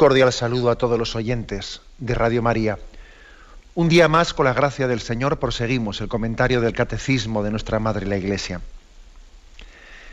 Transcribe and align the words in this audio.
Cordial 0.00 0.32
saludo 0.32 0.70
a 0.70 0.76
todos 0.76 0.98
los 0.98 1.14
oyentes 1.14 1.82
de 1.98 2.14
Radio 2.14 2.40
María. 2.40 2.78
Un 3.74 3.90
día 3.90 4.08
más, 4.08 4.32
con 4.32 4.46
la 4.46 4.54
gracia 4.54 4.88
del 4.88 5.02
Señor, 5.02 5.38
proseguimos 5.38 6.00
el 6.00 6.08
comentario 6.08 6.62
del 6.62 6.72
Catecismo 6.72 7.42
de 7.42 7.50
nuestra 7.50 7.80
Madre 7.80 8.06
la 8.06 8.16
Iglesia. 8.16 8.62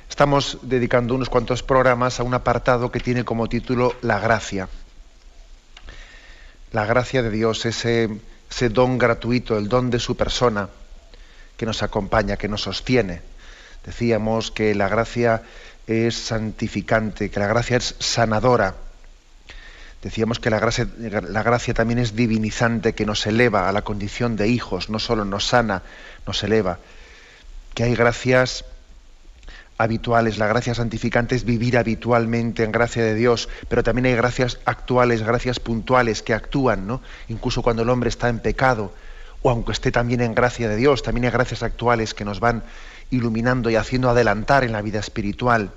Estamos 0.10 0.58
dedicando 0.64 1.16
unos 1.16 1.30
cuantos 1.30 1.64
programas 1.64 2.20
a 2.20 2.24
un 2.24 2.34
apartado 2.34 2.92
que 2.92 3.00
tiene 3.00 3.24
como 3.24 3.48
título 3.48 3.96
La 4.02 4.20
gracia. 4.20 4.68
La 6.74 6.86
gracia 6.86 7.24
de 7.24 7.30
Dios, 7.30 7.66
ese, 7.66 8.10
ese 8.52 8.68
don 8.68 8.98
gratuito, 8.98 9.58
el 9.58 9.70
don 9.70 9.90
de 9.90 10.00
su 10.00 10.18
persona, 10.18 10.68
que 11.56 11.66
nos 11.66 11.82
acompaña, 11.82 12.36
que 12.36 12.50
nos 12.50 12.64
sostiene. 12.64 13.22
Decíamos 13.86 14.52
que 14.52 14.76
la 14.76 14.90
gracia 14.90 15.44
es 15.88 16.18
santificante, 16.18 17.32
que 17.32 17.40
la 17.40 17.48
gracia 17.48 17.78
es 17.78 17.96
sanadora 18.00 18.76
Decíamos 20.08 20.40
que 20.40 20.50
la 20.50 20.62
gracia, 20.62 21.74
también 21.74 22.00
es 22.00 22.16
divinizante, 22.16 22.96
que 22.96 23.06
nos 23.06 23.28
eleva 23.28 23.68
a 23.68 23.74
la 23.74 23.82
condición 23.82 24.38
de 24.38 24.48
hijos, 24.48 24.90
no 24.90 25.00
solo 25.00 25.26
nos 25.26 25.48
sana, 25.48 25.84
nos 26.26 26.42
eleva. 26.44 26.80
Que 27.74 27.84
hay 27.84 27.94
gracias 27.94 28.64
habituales, 29.78 30.38
la 30.38 30.48
gracia 30.48 30.74
santificante 30.74 31.36
es 31.36 31.44
vivir 31.44 31.78
habitualmente 31.78 32.64
en 32.64 32.72
gracia 32.72 33.04
de 33.04 33.16
Dios, 33.16 33.50
pero 33.68 33.84
también 33.84 34.06
hay 34.06 34.16
gracias 34.16 34.60
actuales, 34.64 35.24
gracias 35.24 35.60
puntuales 35.60 36.24
que 36.24 36.34
actúan, 36.34 36.88
¿no? 36.88 37.02
Incluso 37.28 37.62
cuando 37.62 37.82
el 37.82 37.90
hombre 37.90 38.08
está 38.08 38.30
en 38.30 38.40
pecado, 38.40 38.94
o 39.42 39.50
aunque 39.50 39.74
esté 39.74 39.92
también 39.92 40.22
en 40.22 40.34
gracia 40.34 40.70
de 40.70 40.78
Dios, 40.78 41.04
también 41.04 41.26
hay 41.26 41.32
gracias 41.32 41.64
actuales 41.64 42.14
que 42.14 42.24
nos 42.24 42.40
van 42.40 42.64
iluminando 43.12 43.70
y 43.70 43.76
haciendo 43.76 44.10
adelantar 44.10 44.64
en 44.64 44.72
la 44.72 44.82
vida 44.82 45.02
espiritual 45.02 45.74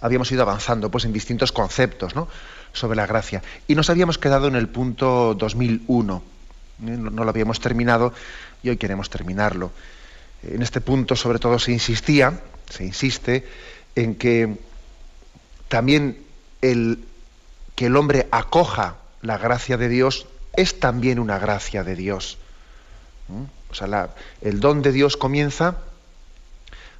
habíamos 0.00 0.30
ido 0.32 0.42
avanzando 0.42 0.90
pues, 0.90 1.04
en 1.04 1.12
distintos 1.12 1.52
conceptos 1.52 2.12
sobre 2.72 2.96
la 2.96 3.06
gracia. 3.06 3.42
Y 3.66 3.74
nos 3.74 3.90
habíamos 3.90 4.18
quedado 4.18 4.48
en 4.48 4.56
el 4.56 4.68
punto 4.68 5.34
2001. 5.34 6.22
¿eh? 6.86 6.90
No, 6.96 7.24
lo 7.24 7.30
habíamos 7.30 7.60
terminado 7.60 8.12
y 8.62 8.70
hoy 8.70 8.76
queremos 8.76 9.10
terminarlo. 9.10 9.70
En 10.42 10.62
este 10.62 10.80
punto, 10.80 11.16
sobre 11.16 11.38
todo, 11.38 11.58
se 11.58 11.72
insistía, 11.72 12.40
se 12.70 12.84
insiste, 12.84 13.46
en 13.94 14.14
que 14.14 14.58
también 15.68 16.22
el 16.62 17.04
que 17.74 17.86
el 17.86 17.96
hombre 17.96 18.26
acoja 18.32 18.96
la 19.22 19.38
gracia 19.38 19.76
de 19.76 19.88
Dios 19.88 20.26
es 20.56 20.80
también 20.80 21.20
una 21.20 21.38
gracia 21.38 21.84
de 21.84 21.94
Dios. 21.94 22.38
¿eh? 23.30 23.46
O 23.70 23.74
sea, 23.74 24.10
el 24.40 24.60
don 24.60 24.82
de 24.82 24.92
Dios 24.92 25.16
comienza 25.16 25.76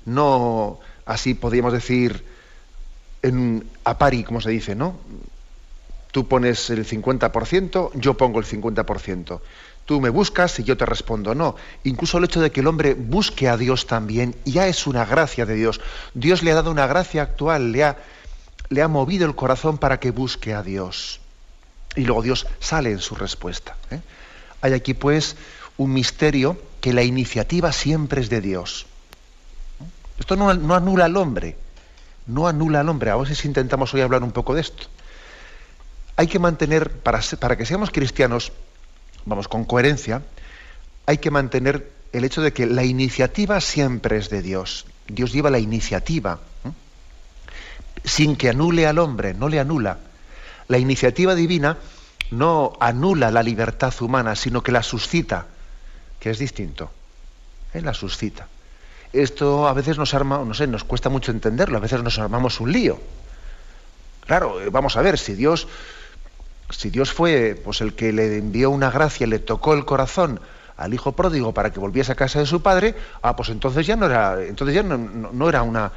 no 0.09 0.81
así 1.05 1.35
podríamos 1.35 1.73
decir 1.73 2.25
en, 3.23 3.69
a 3.85 3.99
pari, 3.99 4.25
como 4.25 4.41
se 4.41 4.51
dice, 4.51 4.75
¿no? 4.75 4.97
Tú 6.11 6.27
pones 6.27 6.71
el 6.71 6.87
50%, 6.87 7.91
yo 7.95 8.15
pongo 8.15 8.39
el 8.39 8.47
50%. 8.47 9.41
Tú 9.85 10.01
me 10.03 10.11
buscas 10.11 10.59
y 10.59 10.65
yo 10.65 10.77
te 10.77 10.85
respondo 10.85 11.35
no. 11.35 11.57
Incluso 11.85 12.19
el 12.19 12.25
hecho 12.25 12.43
de 12.43 12.53
que 12.53 12.61
el 12.61 12.67
hombre 12.67 12.93
busque 12.93 13.49
a 13.49 13.57
Dios 13.57 13.87
también 13.87 14.37
ya 14.45 14.69
es 14.69 14.87
una 14.87 15.07
gracia 15.07 15.47
de 15.47 15.55
Dios. 15.55 15.81
Dios 16.13 16.43
le 16.43 16.53
ha 16.53 16.57
dado 16.57 16.71
una 16.71 16.87
gracia 16.87 17.23
actual, 17.23 17.73
le 17.73 17.85
ha, 17.85 17.97
le 18.69 18.83
ha 18.83 18.89
movido 18.89 19.25
el 19.25 19.35
corazón 19.35 19.79
para 19.79 19.99
que 19.99 20.11
busque 20.11 20.53
a 20.53 20.63
Dios. 20.63 21.21
Y 21.97 22.03
luego 22.03 22.21
Dios 22.21 22.47
sale 22.61 22.91
en 22.91 22.99
su 22.99 23.15
respuesta. 23.15 23.77
¿eh? 23.91 24.01
Hay 24.61 24.75
aquí 24.75 24.93
pues 24.93 25.37
un 25.79 25.95
misterio 25.95 26.61
que 26.83 26.93
la 26.93 27.03
iniciativa 27.03 27.73
siempre 27.73 28.21
es 28.21 28.29
de 28.29 28.43
Dios. 28.43 28.85
Esto 30.19 30.37
no, 30.37 30.53
no 30.53 30.75
anula 30.75 31.07
al 31.07 31.17
hombre, 31.17 31.57
no 32.29 32.47
anula 32.47 32.81
al 32.81 32.89
hombre. 32.89 33.11
A 33.11 33.25
si 33.25 33.49
intentamos 33.49 33.93
hoy 33.95 34.03
hablar 34.03 34.23
un 34.23 34.31
poco 34.31 34.55
de 34.55 34.61
esto. 34.61 34.87
Hay 36.17 36.29
que 36.29 36.39
mantener, 36.39 36.91
para, 36.91 37.21
para 37.41 37.57
que 37.57 37.67
seamos 37.67 37.91
cristianos, 37.91 38.53
vamos, 39.25 39.49
con 39.49 39.65
coherencia, 39.65 40.23
hay 41.07 41.19
que 41.19 41.31
mantener 41.31 41.91
el 42.13 42.25
hecho 42.25 42.43
de 42.43 42.53
que 42.53 42.67
la 42.67 42.85
iniciativa 42.85 43.61
siempre 43.61 44.19
es 44.19 44.31
de 44.31 44.43
Dios. 44.43 44.87
Dios 45.07 45.33
lleva 45.33 45.51
la 45.51 45.59
iniciativa, 45.59 46.41
sin 48.05 48.37
que 48.37 48.51
anule 48.51 48.87
al 48.87 48.99
hombre, 48.99 49.35
no 49.35 49.49
le 49.49 49.61
anula. 49.61 49.99
La 50.69 50.79
iniciativa 50.79 51.35
divina 51.35 51.79
no 52.31 52.75
anula 52.81 53.31
la 53.31 53.43
libertad 53.43 53.95
humana, 54.01 54.35
sino 54.37 54.63
que 54.63 54.73
la 54.73 54.83
suscita, 54.83 55.47
que 56.21 56.31
es 56.31 56.39
distinto. 56.39 56.91
¿eh? 57.73 57.81
La 57.81 57.95
suscita 57.95 58.49
esto 59.13 59.67
a 59.69 59.73
veces 59.73 59.99
nos 59.99 60.15
arma, 60.15 60.43
no 60.45 60.55
sé, 60.55 60.67
nos 60.67 60.85
cuesta 60.85 61.09
mucho 61.09 61.31
entenderlo, 61.31 61.79
a 61.79 61.81
veces 61.81 62.03
nos 62.03 62.19
armamos 62.19 62.61
un 62.61 62.73
lío. 62.73 62.99
Claro, 64.27 64.61
eh, 64.61 64.69
vamos 64.71 64.97
a 64.97 65.03
ver, 65.03 65.19
si 65.19 65.35
Dios, 65.35 65.69
si 66.71 66.91
Dios 66.91 67.13
fue 67.13 67.61
pues, 67.65 67.81
el 67.81 67.95
que 67.95 68.13
le 68.13 68.37
envió 68.37 68.71
una 68.71 68.91
gracia, 68.91 69.27
le 69.27 69.39
tocó 69.39 69.75
el 69.75 69.85
corazón 69.85 70.41
al 70.77 70.95
hijo 70.95 71.13
pródigo 71.13 71.53
para 71.53 71.73
que 71.73 71.81
volviese 71.81 72.13
a 72.13 72.15
casa 72.15 72.39
de 72.39 72.47
su 72.47 72.63
padre, 72.63 72.95
ah, 73.23 73.35
pues 73.35 73.49
entonces 73.49 73.87
ya 73.87 73.97
no 73.97 74.07
era, 74.07 74.43
entonces 74.45 74.75
ya 74.77 74.83
no, 74.83 75.49
era 75.49 75.63
una, 75.63 75.93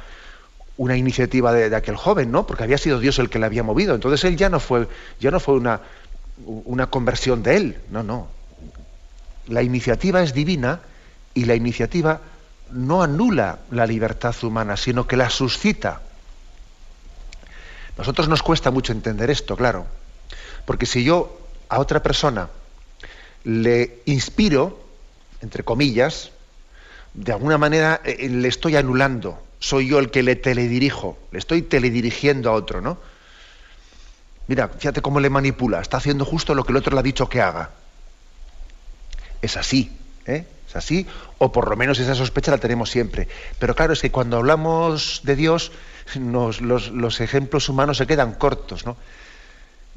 una 0.76 0.96
iniciativa 0.96 1.52
de, 1.52 1.74
aquel 1.76 1.96
joven, 1.96 2.32
¿no? 2.32 2.46
Porque 2.46 2.64
había 2.64 2.78
sido 2.78 2.98
Dios 2.98 3.18
el 3.18 3.30
que 3.30 3.38
le 3.38 3.46
había 3.46 3.62
movido. 3.62 3.94
Entonces 3.94 4.24
él 4.24 4.36
ya 4.36 4.48
no 4.48 4.58
fue, 4.58 4.88
ya 5.20 5.30
no 5.30 5.38
fue 5.38 5.54
una, 5.54 5.82
una 6.46 6.88
conversión 6.88 7.42
de 7.42 7.56
él. 7.56 7.78
No, 7.90 8.02
no. 8.02 8.28
La 9.46 9.62
iniciativa 9.62 10.22
es 10.22 10.34
divina 10.34 10.80
y 11.34 11.44
la 11.44 11.54
iniciativa 11.54 12.20
no 12.72 13.02
anula 13.02 13.60
la 13.70 13.86
libertad 13.86 14.34
humana, 14.42 14.76
sino 14.76 15.06
que 15.06 15.16
la 15.16 15.30
suscita. 15.30 16.00
Nosotros 17.96 18.28
nos 18.28 18.42
cuesta 18.42 18.70
mucho 18.70 18.92
entender 18.92 19.30
esto, 19.30 19.56
claro, 19.56 19.86
porque 20.64 20.86
si 20.86 21.04
yo 21.04 21.38
a 21.68 21.78
otra 21.78 22.02
persona 22.02 22.48
le 23.44 24.02
inspiro, 24.06 24.80
entre 25.40 25.64
comillas, 25.64 26.30
de 27.14 27.32
alguna 27.32 27.58
manera 27.58 28.00
eh, 28.04 28.16
eh, 28.20 28.28
le 28.28 28.48
estoy 28.48 28.76
anulando, 28.76 29.42
soy 29.58 29.88
yo 29.88 29.98
el 29.98 30.10
que 30.10 30.22
le 30.22 30.36
teledirijo, 30.36 31.18
le 31.30 31.38
estoy 31.38 31.62
teledirigiendo 31.62 32.50
a 32.50 32.54
otro, 32.54 32.80
¿no? 32.80 32.98
Mira, 34.48 34.68
fíjate 34.68 35.02
cómo 35.02 35.20
le 35.20 35.30
manipula, 35.30 35.80
está 35.80 35.98
haciendo 35.98 36.24
justo 36.24 36.54
lo 36.54 36.64
que 36.64 36.72
el 36.72 36.78
otro 36.78 36.94
le 36.94 37.00
ha 37.00 37.02
dicho 37.02 37.28
que 37.28 37.40
haga. 37.40 37.70
Es 39.40 39.56
así, 39.56 39.92
¿eh? 40.26 40.46
así, 40.74 41.06
o 41.42 41.50
por 41.50 41.68
lo 41.68 41.74
menos 41.74 41.98
esa 41.98 42.14
sospecha 42.14 42.52
la 42.52 42.58
tenemos 42.58 42.88
siempre. 42.88 43.26
Pero 43.58 43.74
claro, 43.74 43.94
es 43.94 44.00
que 44.00 44.12
cuando 44.12 44.36
hablamos 44.36 45.22
de 45.24 45.34
Dios, 45.34 45.72
los, 46.14 47.20
ejemplos 47.20 47.68
humanos 47.68 47.96
se 47.96 48.06
quedan 48.06 48.34
cortos. 48.34 48.86
¿no? 48.86 48.96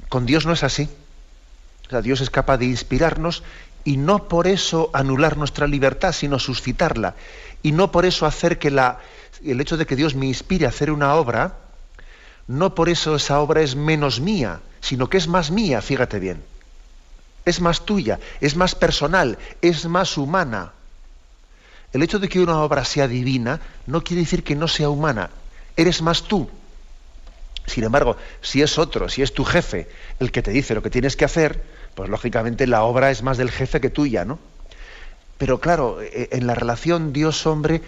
Con 0.10 0.26
Dios 0.26 0.48
no 0.48 0.54
es 0.54 0.64
así. 0.64 0.90
Dios 2.02 2.22
es 2.22 2.32
capaz 2.32 2.58
de 2.58 2.66
inspirarnos 2.66 3.44
y 3.84 3.98
no 3.98 4.28
por 4.28 4.48
eso 4.48 4.90
anular 4.92 5.38
nuestra 5.38 5.68
libertad, 5.68 6.14
sino 6.14 6.40
suscitarla. 6.40 7.14
Y 7.62 7.74
no 7.74 7.92
por 7.92 8.08
eso 8.08 8.26
hacer 8.26 8.58
que 8.58 8.72
la, 8.72 8.98
el 9.44 9.62
hecho 9.62 9.78
de 9.78 9.86
que 9.86 9.96
Dios 9.96 10.16
me 10.16 10.26
inspire 10.26 10.66
a 10.66 10.70
hacer 10.70 10.90
una 10.90 11.14
obra, 11.14 11.58
no 12.48 12.74
por 12.74 12.90
eso 12.90 13.16
esa 13.16 13.40
obra 13.40 13.62
es 13.62 13.76
menos 13.76 14.20
mía, 14.20 14.62
sino 14.82 15.12
que 15.12 15.18
es 15.18 15.28
más 15.28 15.52
mía, 15.52 15.84
fíjate 15.84 16.18
bien 16.18 16.42
es 17.46 17.62
más 17.62 17.86
tuya, 17.86 18.20
es 18.42 18.56
más 18.56 18.74
personal, 18.74 19.38
es 19.62 19.86
más 19.86 20.18
humana. 20.18 20.74
El 21.96 22.04
hecho 22.04 22.20
de 22.20 22.28
que 22.28 22.42
una 22.42 22.60
obra 22.60 22.84
sea 22.84 23.08
divina 23.08 23.62
no 23.88 24.04
quiere 24.04 24.24
decir 24.24 24.44
que 24.44 24.54
no 24.54 24.68
sea 24.68 24.90
humana. 24.90 25.30
Eres 25.78 26.02
más 26.02 26.24
tú. 26.24 26.50
Sin 27.68 27.86
embargo, 27.86 28.18
si 28.42 28.62
es 28.62 28.78
otro, 28.78 29.08
si 29.08 29.22
es 29.22 29.34
tu 29.34 29.46
jefe 29.46 29.88
el 30.20 30.30
que 30.34 30.42
te 30.42 30.52
dice 30.52 30.76
lo 30.76 30.84
que 30.84 30.90
tienes 30.90 31.16
que 31.16 31.24
hacer, 31.24 31.64
pues 31.94 32.10
lógicamente 32.10 32.68
la 32.68 32.84
obra 32.84 33.12
es 33.12 33.24
más 33.24 33.38
del 33.38 33.50
jefe 33.50 33.80
que 33.80 33.90
tuya, 33.90 34.26
¿no? 34.26 34.40
Pero 35.38 35.62
claro, 35.62 36.02
e, 36.02 36.28
en 36.34 36.48
la 36.48 36.54
relación 36.54 37.14
Dios-hombre 37.14 37.82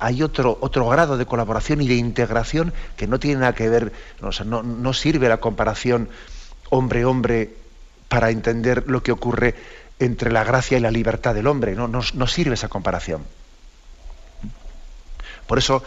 hay 0.00 0.24
otro, 0.24 0.58
otro 0.60 0.88
grado 0.88 1.16
de 1.16 1.24
colaboración 1.24 1.80
y 1.80 1.86
de 1.86 1.94
integración 1.94 2.72
que 2.96 3.06
no 3.06 3.20
tiene 3.20 3.42
nada 3.42 3.54
que 3.54 3.68
ver, 3.68 3.92
no, 4.20 4.64
no 4.64 4.92
sirve 4.92 5.28
la 5.28 5.38
comparación 5.38 6.08
hombre-hombre 6.70 7.54
para 8.08 8.30
entender 8.30 8.82
lo 8.88 9.00
que 9.00 9.12
ocurre 9.12 9.54
entre 9.98 10.30
la 10.30 10.44
gracia 10.44 10.78
y 10.78 10.80
la 10.80 10.90
libertad 10.90 11.34
del 11.34 11.46
hombre. 11.46 11.74
No, 11.74 11.88
no, 11.88 12.26
sirve 12.26 12.54
esa 12.54 12.68
comparación. 12.68 13.24
Por 15.46 15.58
eso 15.58 15.82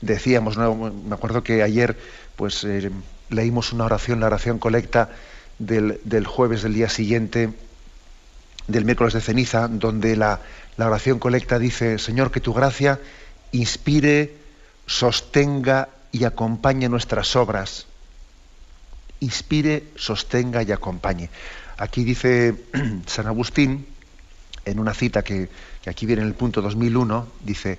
decíamos, 0.00 0.56
me 0.56 1.14
acuerdo 1.14 1.42
que 1.42 1.62
ayer 1.62 1.96
pues, 2.36 2.64
eh, 2.64 2.90
leímos 3.30 3.72
una 3.72 3.84
oración, 3.84 4.20
la 4.20 4.26
oración 4.26 4.58
colecta 4.58 5.10
del, 5.58 6.26
jueves 6.26 6.62
del 6.62 6.74
día 6.74 6.88
siguiente, 6.88 7.52
del 8.66 8.84
miércoles 8.84 9.14
de 9.14 9.20
ceniza, 9.20 9.68
donde 9.68 10.16
la, 10.16 10.40
la 10.76 10.86
oración 10.86 11.18
colecta 11.18 11.58
dice, 11.58 11.98
Señor, 11.98 12.30
que 12.30 12.40
tu 12.40 12.52
gracia 12.52 13.00
inspire, 13.52 14.36
sostenga 14.86 15.88
y 16.12 16.24
acompañe 16.24 16.88
nuestras 16.88 17.36
obras. 17.36 17.86
Inspire, 19.20 19.84
sostenga 19.96 20.62
y 20.62 20.72
acompañe. 20.72 21.30
Aquí 21.76 22.04
dice 22.04 22.54
San 23.06 23.26
Agustín, 23.26 23.86
en 24.64 24.78
una 24.78 24.94
cita 24.94 25.22
que, 25.22 25.48
aquí 25.86 26.06
viene 26.06 26.22
en 26.22 26.28
el 26.28 26.34
punto 26.34 26.62
2001, 26.62 27.26
dice, 27.40 27.78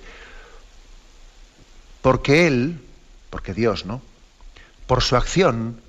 porque 2.02 2.46
Él, 2.46 2.80
porque 3.30 3.54
Dios, 3.54 3.86
¿no? 3.86 4.02
Por 4.86 5.02
su 5.02 5.16
acción 5.16 5.80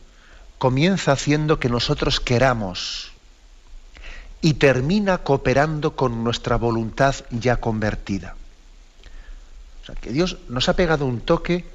comienza 0.57 1.11
haciendo 1.11 1.59
que 1.59 1.69
nosotros 1.69 2.19
queramos 2.19 3.11
y 4.41 4.55
termina 4.55 5.19
cooperando 5.19 5.95
con 5.95 6.23
nuestra 6.23 6.55
voluntad 6.55 7.15
ya 7.29 7.57
convertida. 7.57 8.35
O 9.83 9.85
sea, 9.85 9.95
que 9.95 10.11
Dios 10.11 10.37
nos 10.49 10.67
ha 10.69 10.75
pegado 10.75 11.05
un 11.05 11.21
toque 11.21 11.65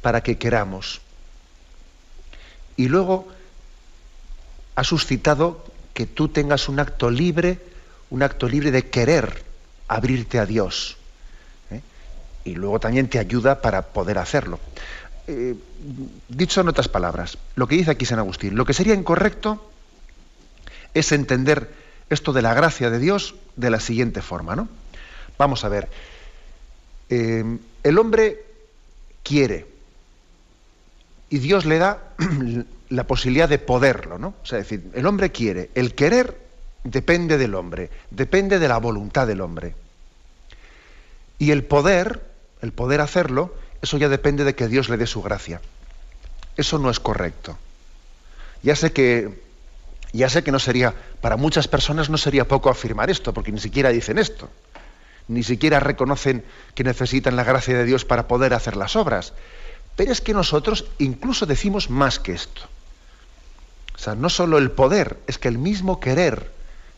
para 0.00 0.22
que 0.22 0.38
queramos. 0.38 1.00
Y 2.76 2.88
luego 2.88 3.28
ha 4.76 4.84
suscitado 4.84 5.69
que 6.00 6.06
tú 6.06 6.28
tengas 6.28 6.70
un 6.70 6.80
acto 6.80 7.10
libre, 7.10 7.58
un 8.08 8.22
acto 8.22 8.48
libre 8.48 8.70
de 8.70 8.88
querer 8.88 9.44
abrirte 9.86 10.38
a 10.38 10.46
Dios. 10.46 10.96
¿eh? 11.70 11.82
Y 12.42 12.54
luego 12.54 12.80
también 12.80 13.10
te 13.10 13.18
ayuda 13.18 13.60
para 13.60 13.82
poder 13.82 14.16
hacerlo. 14.16 14.58
Eh, 15.26 15.54
dicho 16.26 16.62
en 16.62 16.68
otras 16.68 16.88
palabras, 16.88 17.36
lo 17.54 17.68
que 17.68 17.76
dice 17.76 17.90
aquí 17.90 18.06
San 18.06 18.18
Agustín, 18.18 18.56
lo 18.56 18.64
que 18.64 18.72
sería 18.72 18.94
incorrecto 18.94 19.70
es 20.94 21.12
entender 21.12 21.70
esto 22.08 22.32
de 22.32 22.40
la 22.40 22.54
gracia 22.54 22.88
de 22.88 22.98
Dios 22.98 23.34
de 23.56 23.68
la 23.68 23.78
siguiente 23.78 24.22
forma, 24.22 24.56
¿no? 24.56 24.70
Vamos 25.36 25.66
a 25.66 25.68
ver. 25.68 25.90
Eh, 27.10 27.44
el 27.82 27.98
hombre 27.98 28.42
quiere 29.22 29.66
y 31.28 31.40
Dios 31.40 31.66
le 31.66 31.76
da 31.76 32.02
la 32.90 33.06
posibilidad 33.06 33.48
de 33.48 33.58
poderlo, 33.58 34.18
¿no? 34.18 34.34
O 34.42 34.46
sea, 34.46 34.58
decir, 34.58 34.90
el 34.94 35.06
hombre 35.06 35.30
quiere, 35.30 35.70
el 35.74 35.94
querer 35.94 36.36
depende 36.84 37.38
del 37.38 37.54
hombre, 37.54 37.90
depende 38.10 38.58
de 38.58 38.68
la 38.68 38.78
voluntad 38.78 39.26
del 39.26 39.40
hombre. 39.40 39.74
Y 41.38 41.52
el 41.52 41.64
poder, 41.64 42.20
el 42.60 42.72
poder 42.72 43.00
hacerlo, 43.00 43.54
eso 43.80 43.96
ya 43.96 44.08
depende 44.08 44.44
de 44.44 44.54
que 44.54 44.68
Dios 44.68 44.88
le 44.88 44.96
dé 44.96 45.06
su 45.06 45.22
gracia. 45.22 45.60
Eso 46.56 46.78
no 46.78 46.90
es 46.90 47.00
correcto. 47.00 47.56
Ya 48.62 48.76
sé 48.76 48.92
que 48.92 49.40
ya 50.12 50.28
sé 50.28 50.42
que 50.42 50.50
no 50.50 50.58
sería, 50.58 50.94
para 51.20 51.36
muchas 51.36 51.68
personas 51.68 52.10
no 52.10 52.18
sería 52.18 52.48
poco 52.48 52.68
afirmar 52.68 53.10
esto, 53.10 53.32
porque 53.32 53.52
ni 53.52 53.60
siquiera 53.60 53.90
dicen 53.90 54.18
esto. 54.18 54.50
Ni 55.28 55.44
siquiera 55.44 55.78
reconocen 55.78 56.44
que 56.74 56.82
necesitan 56.82 57.36
la 57.36 57.44
gracia 57.44 57.78
de 57.78 57.84
Dios 57.84 58.04
para 58.04 58.26
poder 58.26 58.52
hacer 58.52 58.76
las 58.76 58.96
obras. 58.96 59.32
Pero 59.94 60.10
es 60.10 60.20
que 60.20 60.34
nosotros 60.34 60.86
incluso 60.98 61.46
decimos 61.46 61.90
más 61.90 62.18
que 62.18 62.32
esto. 62.32 62.62
O 64.00 64.02
sea, 64.02 64.14
no 64.14 64.30
solo 64.30 64.56
el 64.56 64.70
poder, 64.70 65.18
es 65.26 65.36
que 65.36 65.48
el 65.48 65.58
mismo 65.58 66.00
querer 66.00 66.50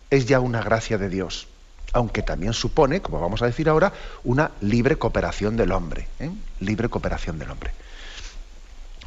es 0.08 0.26
ya 0.26 0.38
una 0.38 0.62
gracia 0.62 0.98
de 0.98 1.08
Dios. 1.08 1.48
Aunque 1.92 2.22
también 2.22 2.52
supone, 2.52 3.02
como 3.02 3.20
vamos 3.20 3.42
a 3.42 3.46
decir 3.46 3.68
ahora, 3.68 3.92
una 4.22 4.52
libre 4.60 4.96
cooperación 4.96 5.56
del 5.56 5.72
hombre. 5.72 6.06
¿eh? 6.20 6.30
Libre 6.60 6.88
cooperación 6.88 7.40
del 7.40 7.50
hombre. 7.50 7.72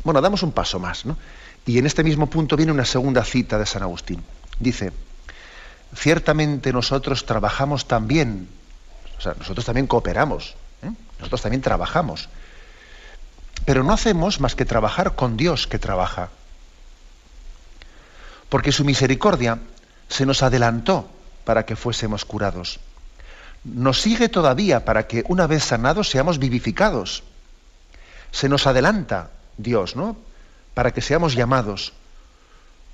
Bueno, 0.03 0.19
damos 0.19 0.43
un 0.43 0.51
paso 0.51 0.77
más, 0.77 1.05
¿no? 1.05 1.17
Y 1.65 1.77
en 1.77 1.85
este 1.85 2.03
mismo 2.03 2.29
punto 2.29 2.57
viene 2.57 2.73
una 2.73 2.83
segunda 2.83 3.23
cita 3.23 3.57
de 3.57 3.65
San 3.65 3.81
Agustín. 3.81 4.21
Dice, 4.59 4.91
ciertamente 5.95 6.73
nosotros 6.73 7.25
trabajamos 7.25 7.87
también, 7.87 8.49
o 9.17 9.21
sea, 9.21 9.35
nosotros 9.39 9.65
también 9.65 9.87
cooperamos, 9.87 10.55
¿eh? 10.83 10.91
nosotros 11.17 11.41
también 11.41 11.61
trabajamos, 11.61 12.27
pero 13.63 13.85
no 13.85 13.93
hacemos 13.93 14.41
más 14.41 14.53
que 14.53 14.65
trabajar 14.65 15.15
con 15.15 15.37
Dios 15.37 15.65
que 15.65 15.79
trabaja. 15.79 16.29
Porque 18.49 18.71
su 18.71 18.85
misericordia 18.85 19.59
se 20.07 20.25
nos 20.25 20.43
adelantó 20.43 21.09
para 21.43 21.65
que 21.65 21.75
fuésemos 21.75 22.25
curados. 22.25 22.79
Nos 23.63 24.01
sigue 24.01 24.29
todavía 24.29 24.85
para 24.85 25.07
que 25.07 25.23
una 25.27 25.47
vez 25.47 25.63
sanados 25.63 26.09
seamos 26.09 26.39
vivificados. 26.39 27.23
Se 28.31 28.49
nos 28.49 28.67
adelanta 28.67 29.31
Dios, 29.57 29.95
¿no? 29.95 30.17
para 30.75 30.91
que 30.91 31.01
seamos 31.01 31.33
llamados. 31.33 31.93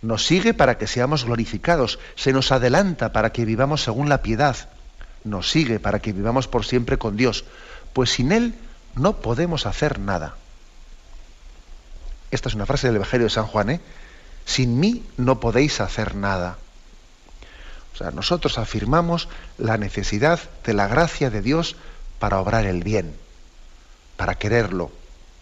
Nos 0.01 0.25
sigue 0.25 0.53
para 0.53 0.77
que 0.77 0.87
seamos 0.87 1.25
glorificados. 1.25 1.99
Se 2.15 2.31
nos 2.31 2.53
adelanta 2.53 3.11
para 3.11 3.33
que 3.33 3.43
vivamos 3.43 3.83
según 3.83 4.07
la 4.07 4.21
piedad. 4.21 4.55
Nos 5.25 5.51
sigue 5.51 5.79
para 5.79 5.99
que 5.99 6.13
vivamos 6.13 6.47
por 6.47 6.63
siempre 6.65 6.97
con 6.97 7.17
Dios. 7.17 7.43
Pues 7.91 8.11
sin 8.11 8.31
Él 8.31 8.55
no 8.95 9.17
podemos 9.17 9.65
hacer 9.65 9.99
nada. 9.99 10.35
Esta 12.29 12.47
es 12.47 12.55
una 12.55 12.65
frase 12.65 12.87
del 12.87 12.95
Evangelio 12.95 13.25
de 13.25 13.31
San 13.31 13.45
Juan. 13.45 13.71
¿eh? 13.71 13.81
Sin 14.45 14.79
mí 14.79 15.03
no 15.17 15.39
podéis 15.39 15.81
hacer 15.81 16.15
nada. 16.15 16.57
O 17.93 17.97
sea, 17.97 18.11
nosotros 18.11 18.57
afirmamos 18.57 19.27
la 19.57 19.77
necesidad 19.77 20.39
de 20.63 20.73
la 20.73 20.87
gracia 20.87 21.29
de 21.29 21.41
Dios 21.41 21.75
para 22.19 22.39
obrar 22.39 22.65
el 22.65 22.83
bien, 22.83 23.15
para 24.17 24.35
quererlo, 24.35 24.91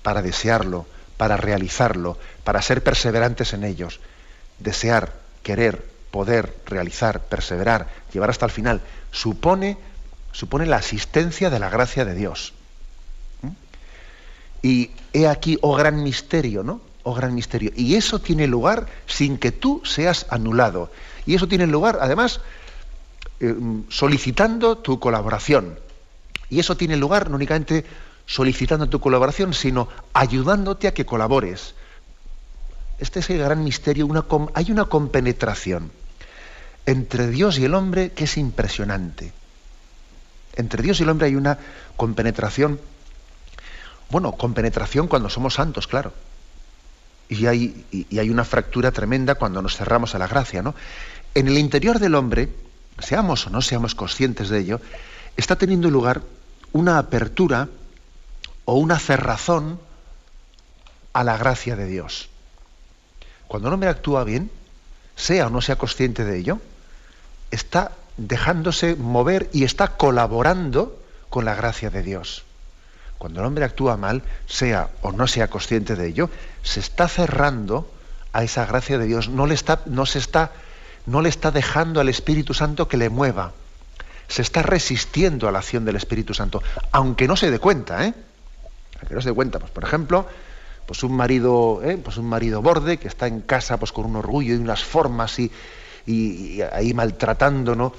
para 0.02 0.22
desearlo, 0.22 0.86
para 1.18 1.38
realizarlo, 1.38 2.18
para 2.44 2.62
ser 2.62 2.84
perseverantes 2.84 3.54
en 3.54 3.64
ellos. 3.64 4.00
Desear, 4.60 5.14
querer, 5.44 5.86
poder, 6.12 6.56
realizar, 6.66 7.22
perseverar, 7.22 7.88
llevar 8.12 8.30
hasta 8.30 8.46
el 8.46 8.52
final, 8.52 8.82
supone, 9.12 9.78
supone 10.32 10.66
la 10.66 10.78
asistencia 10.78 11.50
de 11.50 11.60
la 11.60 11.70
gracia 11.70 12.06
de 12.06 12.16
Dios. 12.16 12.54
¿Mm? 13.42 13.50
Y 14.62 14.92
he 15.14 15.28
aquí, 15.28 15.58
oh 15.62 15.76
gran 15.76 16.02
misterio, 16.04 16.64
¿no? 16.64 16.82
Oh 17.04 17.14
gran 17.14 17.34
misterio. 17.34 17.72
Y 17.76 17.96
eso 17.96 18.20
tiene 18.20 18.48
lugar 18.48 18.88
sin 19.08 19.38
que 19.38 19.52
tú 19.52 19.82
seas 19.86 20.26
anulado. 20.30 20.92
Y 21.26 21.36
eso 21.36 21.48
tiene 21.48 21.68
lugar, 21.68 22.00
además, 22.02 22.42
eh, 23.40 23.56
solicitando 23.90 24.78
tu 24.78 25.00
colaboración. 25.00 25.80
Y 26.50 26.60
eso 26.60 26.76
tiene 26.76 26.98
lugar 26.98 27.30
no 27.30 27.36
únicamente 27.36 27.86
solicitando 28.26 28.90
tu 28.90 29.00
colaboración, 29.00 29.54
sino 29.54 29.88
ayudándote 30.14 30.88
a 30.88 30.94
que 30.94 31.06
colabores. 31.06 31.74
Este 33.00 33.20
es 33.20 33.30
el 33.30 33.40
gran 33.40 33.64
misterio. 33.64 34.08
hay 34.54 34.72
una 34.72 34.86
compenetración 34.86 35.92
entre 36.86 37.28
Dios 37.28 37.60
y 37.60 37.66
el 37.66 37.76
hombre 37.76 38.12
que 38.12 38.26
es 38.26 38.38
impresionante. 38.38 39.32
Entre 40.56 40.84
Dios 40.84 41.00
y 41.00 41.04
el 41.04 41.10
hombre 41.10 41.28
hay 41.28 41.36
una 41.36 41.58
compenetración, 41.96 42.80
bueno, 44.10 44.34
compenetración 44.34 45.08
cuando 45.08 45.30
somos 45.30 45.54
santos, 45.54 45.88
claro. 45.88 46.14
Y 47.30 47.46
hay, 47.46 47.86
y 47.92 48.20
hay 48.20 48.30
una 48.30 48.44
fractura 48.44 48.92
tremenda 48.92 49.36
cuando 49.36 49.62
nos 49.62 49.78
cerramos 49.78 50.16
a 50.16 50.20
la 50.20 50.28
gracia, 50.28 50.62
¿no? 50.62 50.74
En 51.36 51.48
el 51.48 51.58
interior 51.58 52.00
del 52.00 52.16
hombre, 52.16 52.50
seamos 52.98 53.46
o 53.48 53.50
no 53.52 53.62
seamos 53.62 53.96
conscientes 53.96 54.50
de 54.50 54.60
ello, 54.60 54.82
está 55.38 55.56
teniendo 55.56 55.90
lugar 55.90 56.22
una 56.74 56.98
apertura 56.98 57.70
o 58.66 58.74
una 58.76 59.00
cerrazón 59.00 59.80
a 61.14 61.24
la 61.24 61.38
gracia 61.38 61.76
de 61.76 61.86
Dios. 61.86 62.30
Cuando 63.48 63.68
un 63.68 63.76
hombre 63.76 63.90
actúa 63.90 64.24
bien, 64.24 64.52
sea 65.16 65.48
o 65.48 65.50
no 65.50 65.62
sea 65.62 65.78
consciente 65.78 66.24
de 66.24 66.38
ello, 66.38 66.60
está 67.52 67.92
dejándose 68.18 68.96
mover 68.96 69.50
y 69.54 69.64
está 69.64 69.98
colaborando 69.98 71.00
con 71.30 71.46
la 71.46 71.56
gracia 71.56 71.90
de 71.90 72.04
Dios. 72.04 72.44
Cuando 73.20 73.42
el 73.42 73.46
hombre 73.46 73.66
actúa 73.66 73.98
mal, 73.98 74.24
sea 74.48 74.90
o 75.02 75.12
no 75.12 75.28
sea 75.28 75.50
consciente 75.50 75.96
de 75.96 76.08
ello, 76.08 76.30
se 76.64 76.80
está 76.80 77.08
cerrando 77.10 77.92
a 78.32 78.44
esa 78.44 78.66
gracia 78.66 78.98
de 78.98 79.06
Dios, 79.06 79.28
no 79.28 79.46
le 79.46 79.54
está, 79.54 79.82
no 79.86 80.06
se 80.06 80.20
está, 80.20 80.54
no 81.06 81.22
le 81.22 81.28
está 81.28 81.52
dejando 81.52 82.00
al 82.00 82.08
Espíritu 82.08 82.54
Santo 82.54 82.88
que 82.88 82.96
le 82.96 83.10
mueva. 83.10 83.52
Se 84.30 84.42
está 84.42 84.62
resistiendo 84.62 85.50
a 85.50 85.52
la 85.52 85.60
acción 85.60 85.84
del 85.84 85.98
Espíritu 85.98 86.34
Santo, 86.34 86.64
aunque 86.94 87.28
no 87.28 87.36
se 87.36 87.52
dé 87.52 87.60
cuenta, 87.60 88.06
¿eh? 88.06 88.14
que 89.06 89.14
no 89.14 89.22
se 89.22 89.30
dé 89.30 89.36
cuenta, 89.36 89.60
pues 89.60 89.72
por 89.72 89.84
ejemplo, 89.84 90.26
pues 90.86 91.04
un 91.04 91.14
marido, 91.14 91.82
¿eh? 91.84 91.98
pues 92.02 92.16
un 92.16 92.26
marido 92.26 92.62
borde 92.62 93.00
que 93.00 93.10
está 93.10 93.28
en 93.28 93.42
casa 93.42 93.78
pues 93.78 93.92
con 93.92 94.06
un 94.06 94.16
orgullo 94.16 94.54
y 94.54 94.58
unas 94.58 94.84
formas 94.84 95.38
y, 95.40 95.52
ahí 96.72 96.94
maltratando 96.94 97.76
¿no? 97.76 97.94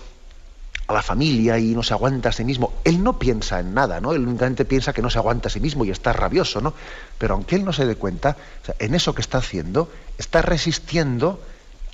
A 0.91 0.95
la 0.95 1.03
familia 1.03 1.59
y 1.59 1.75
no 1.75 1.83
se 1.83 1.95
aguanta 1.95 2.31
a 2.31 2.33
sí 2.33 2.45
mismo. 2.45 2.75
Él 2.85 3.03
no 3.03 3.19
piensa 3.19 3.61
en 3.61 3.75
nada, 3.75 4.01
¿no? 4.01 4.13
Él 4.13 4.27
únicamente 4.27 4.65
piensa 4.65 4.93
que 4.93 5.03
no 5.03 5.11
se 5.11 5.19
aguanta 5.19 5.49
a 5.49 5.51
sí 5.51 5.61
mismo 5.61 5.85
y 5.85 5.91
está 5.91 6.13
rabioso, 6.13 6.61
¿no? 6.61 6.75
Pero 7.19 7.35
aunque 7.35 7.57
él 7.57 7.65
no 7.65 7.73
se 7.73 7.87
dé 7.87 7.97
cuenta, 7.97 8.37
en 8.79 8.95
eso 8.95 9.15
que 9.15 9.21
está 9.21 9.39
haciendo, 9.39 9.91
está 10.19 10.43
resistiendo 10.43 11.41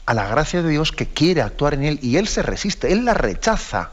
a 0.07 0.15
la 0.15 0.27
gracia 0.29 0.63
de 0.63 0.71
Dios 0.71 0.93
que 0.93 1.07
quiere 1.07 1.43
actuar 1.43 1.75
en 1.75 1.85
él 1.85 1.99
y 2.03 2.17
él 2.17 2.29
se 2.29 2.43
resiste, 2.43 2.93
él 2.93 3.05
la 3.05 3.15
rechaza. 3.15 3.91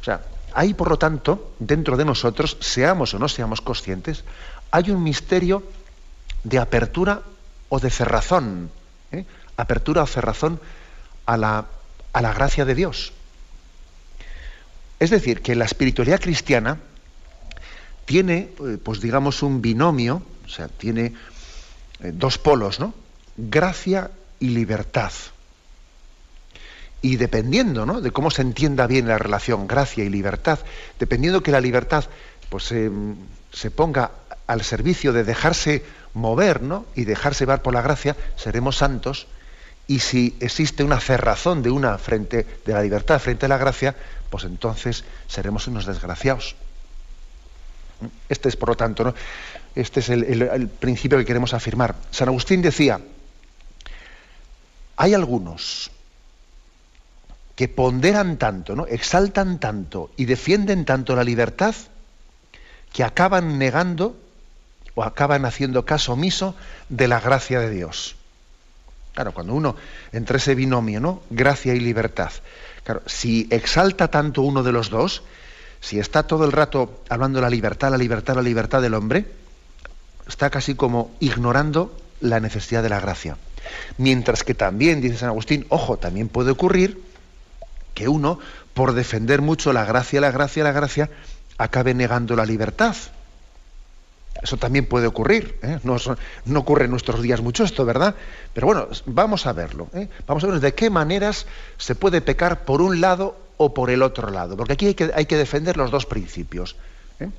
O 0.00 0.04
sea, 0.04 0.22
hay, 0.54 0.72
por 0.72 0.88
lo 0.88 0.98
tanto, 0.98 1.52
dentro 1.58 1.96
de 1.96 2.04
nosotros, 2.04 2.56
seamos 2.60 3.12
o 3.12 3.18
no 3.18 3.28
seamos 3.28 3.60
conscientes, 3.60 4.24
hay 4.70 4.90
un 4.90 5.02
misterio 5.02 5.62
de 6.44 6.58
apertura 6.58 7.22
o 7.68 7.80
de 7.80 7.90
cerrazón. 7.90 8.70
¿eh? 9.12 9.26
Apertura 9.56 10.02
o 10.02 10.06
cerrazón 10.06 10.60
a 11.26 11.36
la, 11.36 11.66
a 12.12 12.22
la 12.22 12.32
gracia 12.32 12.64
de 12.64 12.74
Dios. 12.74 13.12
Es 14.98 15.10
decir, 15.10 15.42
que 15.42 15.54
la 15.54 15.64
espiritualidad 15.64 16.20
cristiana 16.20 16.78
tiene, 18.04 18.50
eh, 18.64 18.78
pues 18.82 19.00
digamos, 19.00 19.42
un 19.42 19.60
binomio, 19.60 20.22
o 20.44 20.48
sea, 20.48 20.68
tiene 20.68 21.12
eh, 22.02 22.12
dos 22.14 22.38
polos, 22.38 22.80
¿no? 22.80 22.94
Gracia 23.36 24.10
y 24.40 24.48
libertad. 24.48 25.12
Y 27.02 27.16
dependiendo 27.16 27.84
¿no? 27.84 28.00
de 28.00 28.10
cómo 28.10 28.30
se 28.30 28.42
entienda 28.42 28.86
bien 28.86 29.06
la 29.06 29.18
relación 29.18 29.66
gracia 29.66 30.02
y 30.02 30.08
libertad, 30.08 30.58
dependiendo 30.98 31.42
que 31.42 31.52
la 31.52 31.60
libertad 31.60 32.04
pues, 32.48 32.64
se 32.64 33.70
ponga 33.70 34.10
al 34.46 34.62
servicio 34.62 35.12
de 35.12 35.22
dejarse 35.22 35.84
mover 36.14 36.62
¿no? 36.62 36.86
y 36.94 37.04
dejarse 37.04 37.44
llevar 37.44 37.62
por 37.62 37.74
la 37.74 37.82
gracia, 37.82 38.16
seremos 38.36 38.76
santos. 38.76 39.26
Y 39.88 40.00
si 40.00 40.36
existe 40.40 40.82
una 40.82 41.00
cerrazón 41.00 41.62
de 41.62 41.70
una 41.70 41.96
frente 41.98 42.46
de 42.64 42.72
la 42.72 42.82
libertad 42.82 43.20
frente 43.20 43.46
a 43.46 43.48
la 43.48 43.58
gracia, 43.58 43.94
pues 44.30 44.44
entonces 44.44 45.04
seremos 45.28 45.66
unos 45.68 45.86
desgraciados. 45.86 46.56
Este 48.28 48.48
es, 48.48 48.56
por 48.56 48.70
lo 48.70 48.76
tanto, 48.76 49.04
¿no? 49.04 49.14
este 49.74 50.00
es 50.00 50.08
el, 50.08 50.68
principio 50.68 51.18
que 51.18 51.24
queremos 51.24 51.54
afirmar. 51.54 51.94
San 52.10 52.28
Agustín 52.28 52.62
decía, 52.62 53.00
hay 54.96 55.14
algunos 55.14 55.90
que 57.54 57.68
ponderan 57.68 58.38
tanto, 58.38 58.74
¿no? 58.74 58.86
exaltan 58.86 59.58
tanto 59.60 60.10
y 60.16 60.24
defienden 60.24 60.84
tanto 60.84 61.14
la 61.14 61.24
libertad 61.24 61.74
que 62.92 63.04
acaban 63.04 63.58
negando 63.58 64.16
o 64.94 65.04
acaban 65.04 65.44
haciendo 65.44 65.84
caso 65.84 66.14
omiso 66.14 66.54
de 66.88 67.08
la 67.08 67.20
gracia 67.20 67.60
de 67.60 67.70
Dios. 67.70 68.16
Claro, 69.16 69.32
cuando 69.32 69.54
uno 69.54 69.76
entre 70.12 70.36
ese 70.36 70.54
binomio, 70.54 71.00
¿no? 71.00 71.22
Gracia 71.30 71.72
y 71.72 71.80
libertad. 71.80 72.30
Claro, 72.84 73.00
si 73.06 73.48
exalta 73.50 74.08
tanto 74.08 74.42
uno 74.42 74.62
de 74.62 74.72
los 74.72 74.90
dos, 74.90 75.22
si 75.80 75.98
está 75.98 76.24
todo 76.24 76.44
el 76.44 76.52
rato 76.52 77.00
hablando 77.08 77.38
de 77.38 77.42
la 77.44 77.48
libertad, 77.48 77.90
la 77.90 77.96
libertad, 77.96 78.34
la 78.34 78.42
libertad 78.42 78.82
del 78.82 78.92
hombre, 78.92 79.24
está 80.28 80.50
casi 80.50 80.74
como 80.74 81.16
ignorando 81.18 81.96
la 82.20 82.40
necesidad 82.40 82.82
de 82.82 82.90
la 82.90 83.00
gracia. 83.00 83.38
Mientras 83.96 84.44
que 84.44 84.52
también, 84.52 85.00
dice 85.00 85.16
San 85.16 85.30
Agustín, 85.30 85.64
ojo, 85.70 85.96
también 85.96 86.28
puede 86.28 86.50
ocurrir 86.50 87.02
que 87.94 88.08
uno, 88.08 88.38
por 88.74 88.92
defender 88.92 89.40
mucho 89.40 89.72
la 89.72 89.86
gracia, 89.86 90.20
la 90.20 90.30
gracia, 90.30 90.62
la 90.62 90.72
gracia, 90.72 91.08
acabe 91.56 91.94
negando 91.94 92.36
la 92.36 92.44
libertad. 92.44 92.94
Eso 94.42 94.56
también 94.56 94.86
puede 94.86 95.06
ocurrir. 95.06 95.58
¿eh? 95.62 95.78
No, 95.82 95.96
ocurre 96.58 96.84
en 96.84 96.90
nuestros 96.90 97.22
días 97.22 97.40
mucho 97.40 97.64
esto, 97.64 97.84
¿verdad? 97.84 98.14
Pero 98.52 98.66
bueno, 98.66 98.88
vamos 99.06 99.46
a 99.46 99.52
verlo. 99.52 99.88
¿eh? 99.94 100.08
Vamos 100.26 100.44
a 100.44 100.48
ver 100.48 100.60
de 100.60 100.74
qué 100.74 100.90
maneras 100.90 101.46
se 101.78 101.94
puede 101.94 102.20
pecar 102.20 102.64
por 102.64 102.82
un 102.82 103.00
lado 103.00 103.36
o 103.56 103.74
por 103.74 103.90
el 103.90 104.02
otro 104.02 104.30
lado. 104.30 104.56
Porque 104.56 104.74
aquí 104.74 104.86
hay 104.86 104.94
que, 104.94 105.10
hay 105.14 105.26
que 105.26 105.36
defender 105.36 105.76
los 105.76 105.90
dos 105.90 106.06
principios. 106.06 106.76
¿eh? 107.20 107.30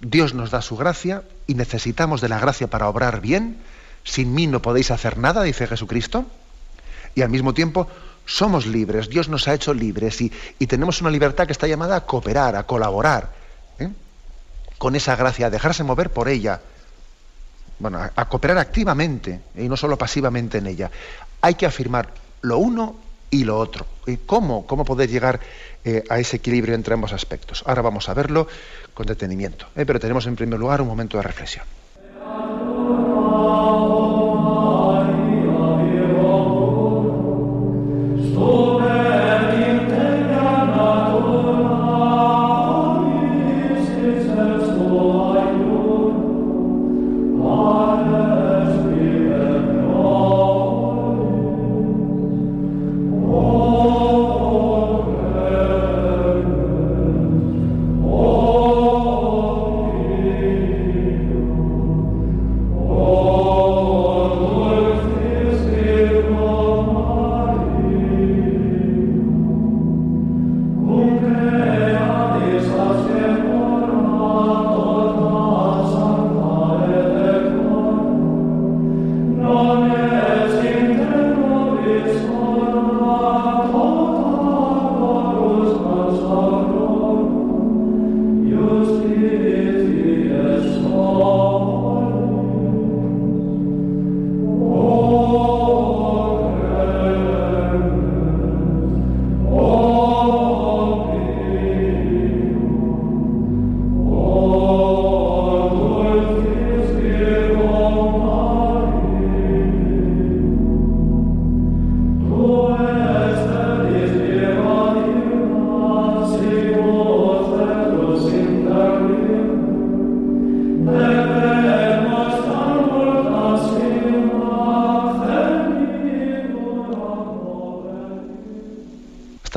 Dios 0.00 0.34
nos 0.34 0.50
da 0.50 0.62
su 0.62 0.76
gracia 0.76 1.22
y 1.46 1.54
necesitamos 1.54 2.20
de 2.20 2.28
la 2.28 2.38
gracia 2.38 2.68
para 2.68 2.88
obrar 2.88 3.20
bien. 3.20 3.58
Sin 4.04 4.34
mí 4.34 4.46
no 4.46 4.60
podéis 4.60 4.90
hacer 4.90 5.18
nada, 5.18 5.42
dice 5.42 5.66
Jesucristo. 5.66 6.26
Y 7.14 7.22
al 7.22 7.30
mismo 7.30 7.54
tiempo 7.54 7.88
somos 8.26 8.66
libres, 8.66 9.08
Dios 9.08 9.28
nos 9.28 9.48
ha 9.48 9.54
hecho 9.54 9.74
libres 9.74 10.20
y, 10.20 10.30
tenemos 10.66 11.00
una 11.00 11.10
libertad 11.10 11.46
que 11.46 11.52
está 11.52 11.66
llamada 11.66 11.96
a 11.96 12.00
cooperar, 12.06 12.56
a 12.56 12.64
colaborar. 12.64 13.43
Con 14.78 14.96
esa 14.96 15.16
gracia, 15.16 15.46
a 15.46 15.50
dejarse 15.50 15.84
mover 15.84 16.10
por 16.10 16.28
ella, 16.28 16.60
bueno, 17.78 17.98
a, 18.14 18.28
cooperar 18.28 18.58
activamente 18.58 19.40
y 19.56 19.68
no 19.68 19.76
solo 19.76 19.98
pasivamente 19.98 20.58
en 20.58 20.66
ella. 20.66 20.90
Hay 21.40 21.54
que 21.54 21.66
afirmar 21.66 22.08
lo 22.42 22.58
uno 22.58 22.96
y 23.30 23.44
lo 23.44 23.58
otro. 23.58 23.86
¿Y 24.06 24.18
cómo, 24.18 24.66
¿Cómo 24.66 24.84
poder 24.84 25.08
llegar 25.08 25.40
eh, 25.84 26.04
a 26.08 26.18
ese 26.18 26.36
equilibrio 26.36 26.74
entre 26.74 26.94
ambos 26.94 27.12
aspectos? 27.12 27.62
Ahora 27.66 27.82
vamos 27.82 28.08
a 28.08 28.14
verlo 28.14 28.46
con 28.92 29.06
detenimiento, 29.06 29.66
¿eh? 29.76 29.84
pero 29.84 29.98
tenemos 29.98 30.26
en 30.26 30.36
primer 30.36 30.58
lugar 30.58 30.80
un 30.80 30.88
momento 30.88 31.16
de 31.16 31.22
reflexión. 31.24 31.64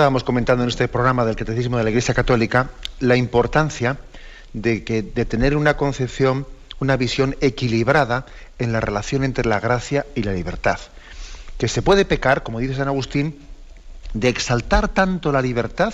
Estábamos 0.08 0.24
comentando 0.24 0.64
en 0.64 0.70
este 0.70 0.88
programa 0.88 1.26
del 1.26 1.36
Catecismo 1.36 1.78
de 1.78 1.84
la 1.84 1.90
Iglesia 1.90 2.14
Católica 2.14 2.70
la 3.02 3.18
importancia 3.18 3.98
de, 4.54 4.86
que, 4.86 5.02
de 5.02 5.26
tener 5.26 5.58
una 5.58 5.76
concepción, 5.76 6.48
una 6.80 6.96
visión 6.96 7.36
equilibrada 7.42 8.26
en 8.58 8.72
la 8.72 8.80
relación 8.80 9.26
entre 9.26 9.44
la 9.44 9.60
gracia 9.60 10.06
y 10.16 10.24
la 10.24 10.32
libertad. 10.32 10.80
Que 11.58 11.68
se 11.68 11.82
puede 11.82 12.06
pecar, 12.06 12.44
como 12.44 12.60
dice 12.60 12.76
San 12.76 12.88
Agustín, 12.88 13.38
de 14.14 14.30
exaltar 14.30 14.88
tanto 14.88 15.34
la 15.34 15.42
libertad 15.42 15.94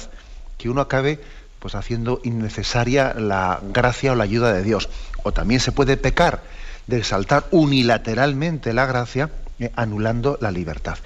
que 0.60 0.70
uno 0.70 0.82
acabe 0.82 1.20
pues, 1.58 1.74
haciendo 1.74 2.22
innecesaria 2.24 3.16
la 3.16 3.62
gracia 3.64 4.12
o 4.12 4.16
la 4.16 4.26
ayuda 4.26 4.54
de 4.54 4.62
Dios. 4.62 4.90
O 5.24 5.32
también 5.32 5.60
se 5.60 5.72
puede 5.72 5.98
pecar 5.98 6.44
de 6.86 7.00
exaltar 7.00 7.48
unilateralmente 7.50 8.74
la 8.74 8.86
gracia, 8.86 9.32
eh, 9.58 9.72
anulando 9.76 10.38
la 10.40 10.52
libertad. 10.52 11.00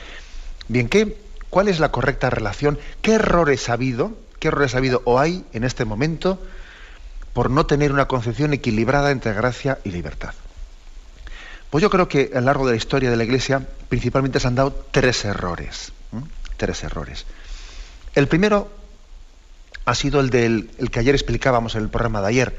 Bien, 0.68 0.90
¿qué 0.90 1.27
¿Cuál 1.50 1.68
es 1.68 1.80
la 1.80 1.92
correcta 1.92 2.30
relación? 2.30 2.78
¿Qué 3.02 3.14
errores 3.14 3.70
ha 3.70 3.74
habido? 3.74 4.14
¿Qué 4.40 4.50
errores 4.50 4.76
ha 4.76 4.80
habido 4.80 5.02
o 5.06 5.20
hay 5.20 5.46
en 5.54 5.64
este 5.64 5.86
momento 5.86 6.42
por 7.34 7.50
no 7.50 7.66
tener 7.66 7.92
una 7.92 8.08
concepción 8.08 8.54
equilibrada 8.54 9.12
entre 9.12 9.34
gracia 9.34 9.80
y 9.84 9.92
libertad? 9.92 10.34
Pues 11.70 11.82
yo 11.82 11.90
creo 11.90 12.08
que 12.08 12.32
a 12.34 12.40
lo 12.40 12.46
largo 12.46 12.66
de 12.66 12.74
la 12.74 12.78
historia 12.78 13.10
de 13.10 13.18
la 13.18 13.24
Iglesia 13.24 13.66
principalmente 13.90 14.40
se 14.40 14.48
han 14.48 14.56
dado 14.56 14.86
tres 14.92 15.26
errores. 15.26 15.92
Tres 16.58 16.84
errores. 16.84 17.26
El 18.16 18.28
primero 18.28 18.70
ha 19.86 19.96
sido 19.96 20.20
el 20.20 20.30
del 20.30 20.70
que 20.92 21.00
ayer 21.00 21.16
explicábamos 21.16 21.76
en 21.76 21.84
el 21.84 21.90
programa 21.90 22.22
de 22.22 22.28
ayer, 22.28 22.58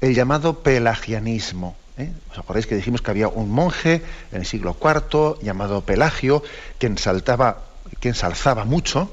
el 0.00 0.14
llamado 0.14 0.60
pelagianismo. 0.60 1.76
¿eh? 1.96 2.12
¿Os 2.30 2.38
acordáis 2.38 2.66
que 2.66 2.76
dijimos 2.76 3.02
que 3.02 3.10
había 3.10 3.28
un 3.28 3.50
monje 3.50 4.02
en 4.32 4.40
el 4.40 4.46
siglo 4.46 4.76
IV 4.80 5.40
llamado 5.42 5.80
Pelagio 5.82 6.42
que 6.78 6.86
ensaltaba 6.86 7.67
que 8.00 8.08
ensalzaba 8.08 8.64
mucho, 8.64 9.10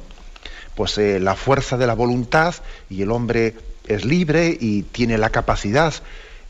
pues 0.75 0.97
eh, 0.97 1.19
la 1.19 1.35
fuerza 1.35 1.77
de 1.77 1.87
la 1.87 1.93
voluntad 1.93 2.55
y 2.89 3.01
el 3.01 3.11
hombre 3.11 3.55
es 3.87 4.05
libre 4.05 4.57
y 4.59 4.83
tiene 4.83 5.17
la 5.17 5.29
capacidad 5.29 5.93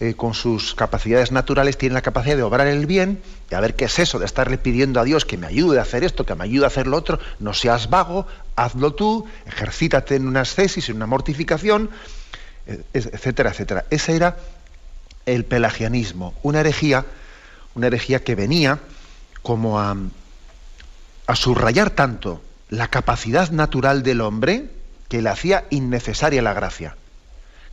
eh, 0.02 0.14
con 0.14 0.34
sus 0.34 0.76
capacidades 0.76 1.32
naturales, 1.32 1.78
tiene 1.78 1.94
la 1.94 2.02
capacidad 2.02 2.36
de 2.36 2.44
obrar 2.44 2.68
el 2.68 2.86
bien, 2.86 3.22
y 3.50 3.56
a 3.56 3.62
ver 3.62 3.76
qué 3.76 3.86
es 3.86 3.98
eso 3.98 4.20
de 4.20 4.26
estarle 4.26 4.58
pidiendo 4.58 5.00
a 5.00 5.06
Dios 5.06 5.24
que 5.24 5.38
me 5.38 5.48
ayude 5.48 5.80
a 5.80 5.84
hacer 5.84 6.04
esto, 6.04 6.26
que 6.26 6.36
me 6.36 6.44
ayude 6.44 6.66
a 6.66 6.68
hacer 6.68 6.86
lo 6.86 6.98
otro, 6.98 7.18
no 7.40 7.54
seas 7.54 7.90
vago, 7.90 8.28
hazlo 8.58 8.94
tú, 8.94 9.26
ejercítate 9.46 10.16
en 10.16 10.28
una 10.28 10.42
ascesis, 10.42 10.90
en 10.90 10.98
una 10.98 11.06
mortificación, 11.06 11.90
eh, 12.68 12.82
etcétera, 12.94 13.52
etcétera. 13.52 13.86
Ese 13.90 14.18
era 14.18 14.36
el 15.26 15.46
pelagianismo, 15.46 16.34
una 16.44 16.60
herejía, 16.60 17.06
una 17.74 17.88
herejía 17.88 18.22
que 18.22 18.36
venía 18.36 18.80
como 19.44 19.80
a, 19.80 19.96
a 21.28 21.36
subrayar 21.36 21.90
tanto 21.90 22.42
la 22.70 22.88
capacidad 22.88 23.52
natural 23.52 24.04
del 24.04 24.22
hombre 24.22 24.70
que 25.10 25.22
le 25.22 25.30
hacía 25.30 25.66
innecesaria 25.70 26.42
la 26.42 26.54
gracia 26.54 26.96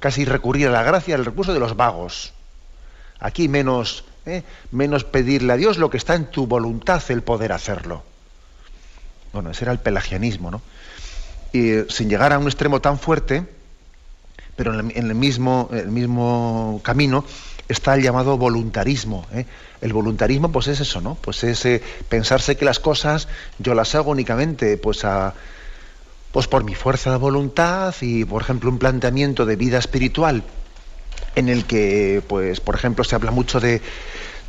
casi 0.03 0.25
recurrir 0.25 0.67
a 0.67 0.73
la 0.73 0.83
gracia, 0.83 1.15
al 1.15 1.25
recurso 1.25 1.55
de 1.55 1.61
los 1.61 1.77
vagos. 1.77 2.35
Aquí 3.21 3.49
menos, 3.49 4.05
¿eh? 4.27 4.43
menos 4.73 5.05
pedirle 5.05 5.53
a 5.53 5.57
Dios 5.57 5.79
lo 5.79 5.91
que 5.91 5.97
está 5.97 6.17
en 6.17 6.27
tu 6.27 6.49
voluntad 6.49 7.01
el 7.09 7.23
poder 7.23 7.53
hacerlo. 7.53 8.03
Bueno, 9.33 9.53
ese 9.53 9.65
era 9.65 9.73
el 9.73 9.79
pelagianismo, 9.79 10.51
¿no? 10.51 10.61
Y 11.53 11.71
eh, 11.71 11.87
sin 11.89 12.11
llegar 12.11 12.33
a 12.33 12.39
un 12.41 12.47
extremo 12.47 12.81
tan 12.81 12.99
fuerte, 12.99 13.47
pero 14.57 14.75
en 14.75 14.91
el, 14.93 15.15
mismo, 15.15 15.71
el 15.73 15.89
mismo 15.89 16.81
camino 16.83 17.25
está 17.73 17.95
el 17.95 18.03
llamado 18.03 18.39
voluntarismo. 18.39 19.27
¿eh? 19.33 19.47
El 19.81 19.93
voluntarismo, 19.93 20.53
pues 20.53 20.69
es 20.69 20.81
eso, 20.81 21.01
¿no? 21.01 21.17
Pues 21.17 21.43
es 21.45 21.67
pensarse 22.09 22.57
que 22.57 22.65
las 22.65 22.79
cosas 22.79 23.29
yo 23.59 23.75
las 23.75 23.95
hago 23.95 24.11
únicamente, 24.11 24.77
pues 24.77 25.05
a 25.05 25.35
pues 26.33 26.49
por 26.49 26.65
mi 26.65 26.75
fuerza 26.75 27.11
de 27.11 27.19
voluntad 27.19 27.95
y, 28.01 28.25
por 28.25 28.43
ejemplo, 28.43 28.71
un 28.71 28.79
planteamiento 28.79 29.45
de 29.45 29.57
vida 29.57 29.79
espiritual 29.79 30.43
en 31.37 31.49
el 31.49 31.67
que, 31.67 32.23
pues, 32.27 32.61
por 32.61 32.75
ejemplo, 32.75 33.05
se 33.05 33.15
habla 33.15 33.31
mucho 33.31 33.61
de 33.61 33.83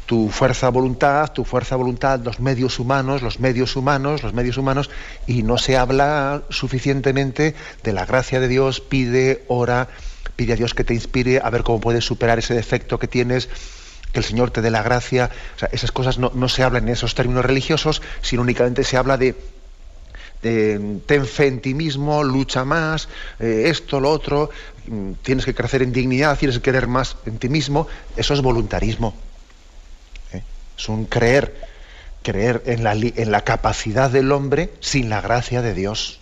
tu 0.06 0.30
fuerza 0.30 0.70
voluntad, 0.70 1.32
tu 1.32 1.44
fuerza 1.44 1.76
voluntad, 1.76 2.20
los 2.24 2.40
medios 2.40 2.80
humanos, 2.80 3.22
los 3.22 3.40
medios 3.40 3.76
humanos, 3.76 4.24
los 4.24 4.34
medios 4.34 4.58
humanos, 4.58 4.90
y 5.28 5.44
no 5.44 5.58
se 5.58 5.78
habla 5.78 6.44
suficientemente 6.50 7.54
de 7.84 7.94
la 7.94 8.06
gracia 8.06 8.40
de 8.40 8.48
Dios, 8.48 8.80
pide, 8.80 9.44
ora, 9.48 9.90
pide 10.36 10.54
a 10.54 10.56
Dios 10.56 10.74
que 10.74 10.84
te 10.84 10.94
inspire 10.94 11.42
a 11.44 11.50
ver 11.50 11.64
cómo 11.64 11.80
puedes 11.80 12.06
superar 12.06 12.40
ese 12.40 12.54
defecto 12.54 13.00
que 13.00 13.08
tienes, 13.08 13.50
que 14.12 14.20
el 14.20 14.26
Señor 14.26 14.52
te 14.52 14.62
dé 14.62 14.72
la 14.72 14.84
gracia. 14.84 15.30
O 15.56 15.60
sea, 15.60 15.70
esas 15.72 15.92
cosas 15.92 16.18
no, 16.18 16.32
no 16.34 16.50
se 16.50 16.64
hablan 16.64 16.84
en 16.84 16.94
esos 16.94 17.16
términos 17.16 17.46
religiosos, 17.46 18.02
sino 18.22 18.42
únicamente 18.42 18.84
se 18.84 18.98
habla 18.98 19.18
de 19.18 19.36
ten 20.44 21.26
fe 21.26 21.48
en 21.48 21.62
ti 21.62 21.74
mismo, 21.74 22.24
lucha 22.24 22.66
más, 22.66 23.08
eh, 23.40 23.64
esto, 23.68 24.00
lo 24.00 24.10
otro, 24.12 24.50
mm, 24.88 25.14
tienes 25.24 25.46
que 25.46 25.56
crecer 25.56 25.82
en 25.82 25.94
dignidad, 25.94 26.38
tienes 26.38 26.58
que 26.58 26.64
querer 26.64 26.88
más 26.88 27.16
en 27.26 27.40
ti 27.40 27.50
mismo, 27.50 27.88
eso 28.18 28.34
es 28.34 28.42
voluntarismo. 28.42 29.16
¿eh? 30.34 30.44
Es 30.78 30.90
un 30.90 31.06
creer, 31.06 31.56
creer 32.22 32.62
en 32.66 32.84
la, 32.84 32.92
en 32.94 33.32
la, 33.32 33.42
capacidad 33.42 34.10
del 34.10 34.32
hombre 34.32 34.74
sin 34.82 35.10
la 35.10 35.22
gracia 35.22 35.62
de 35.62 35.74
Dios. 35.74 36.20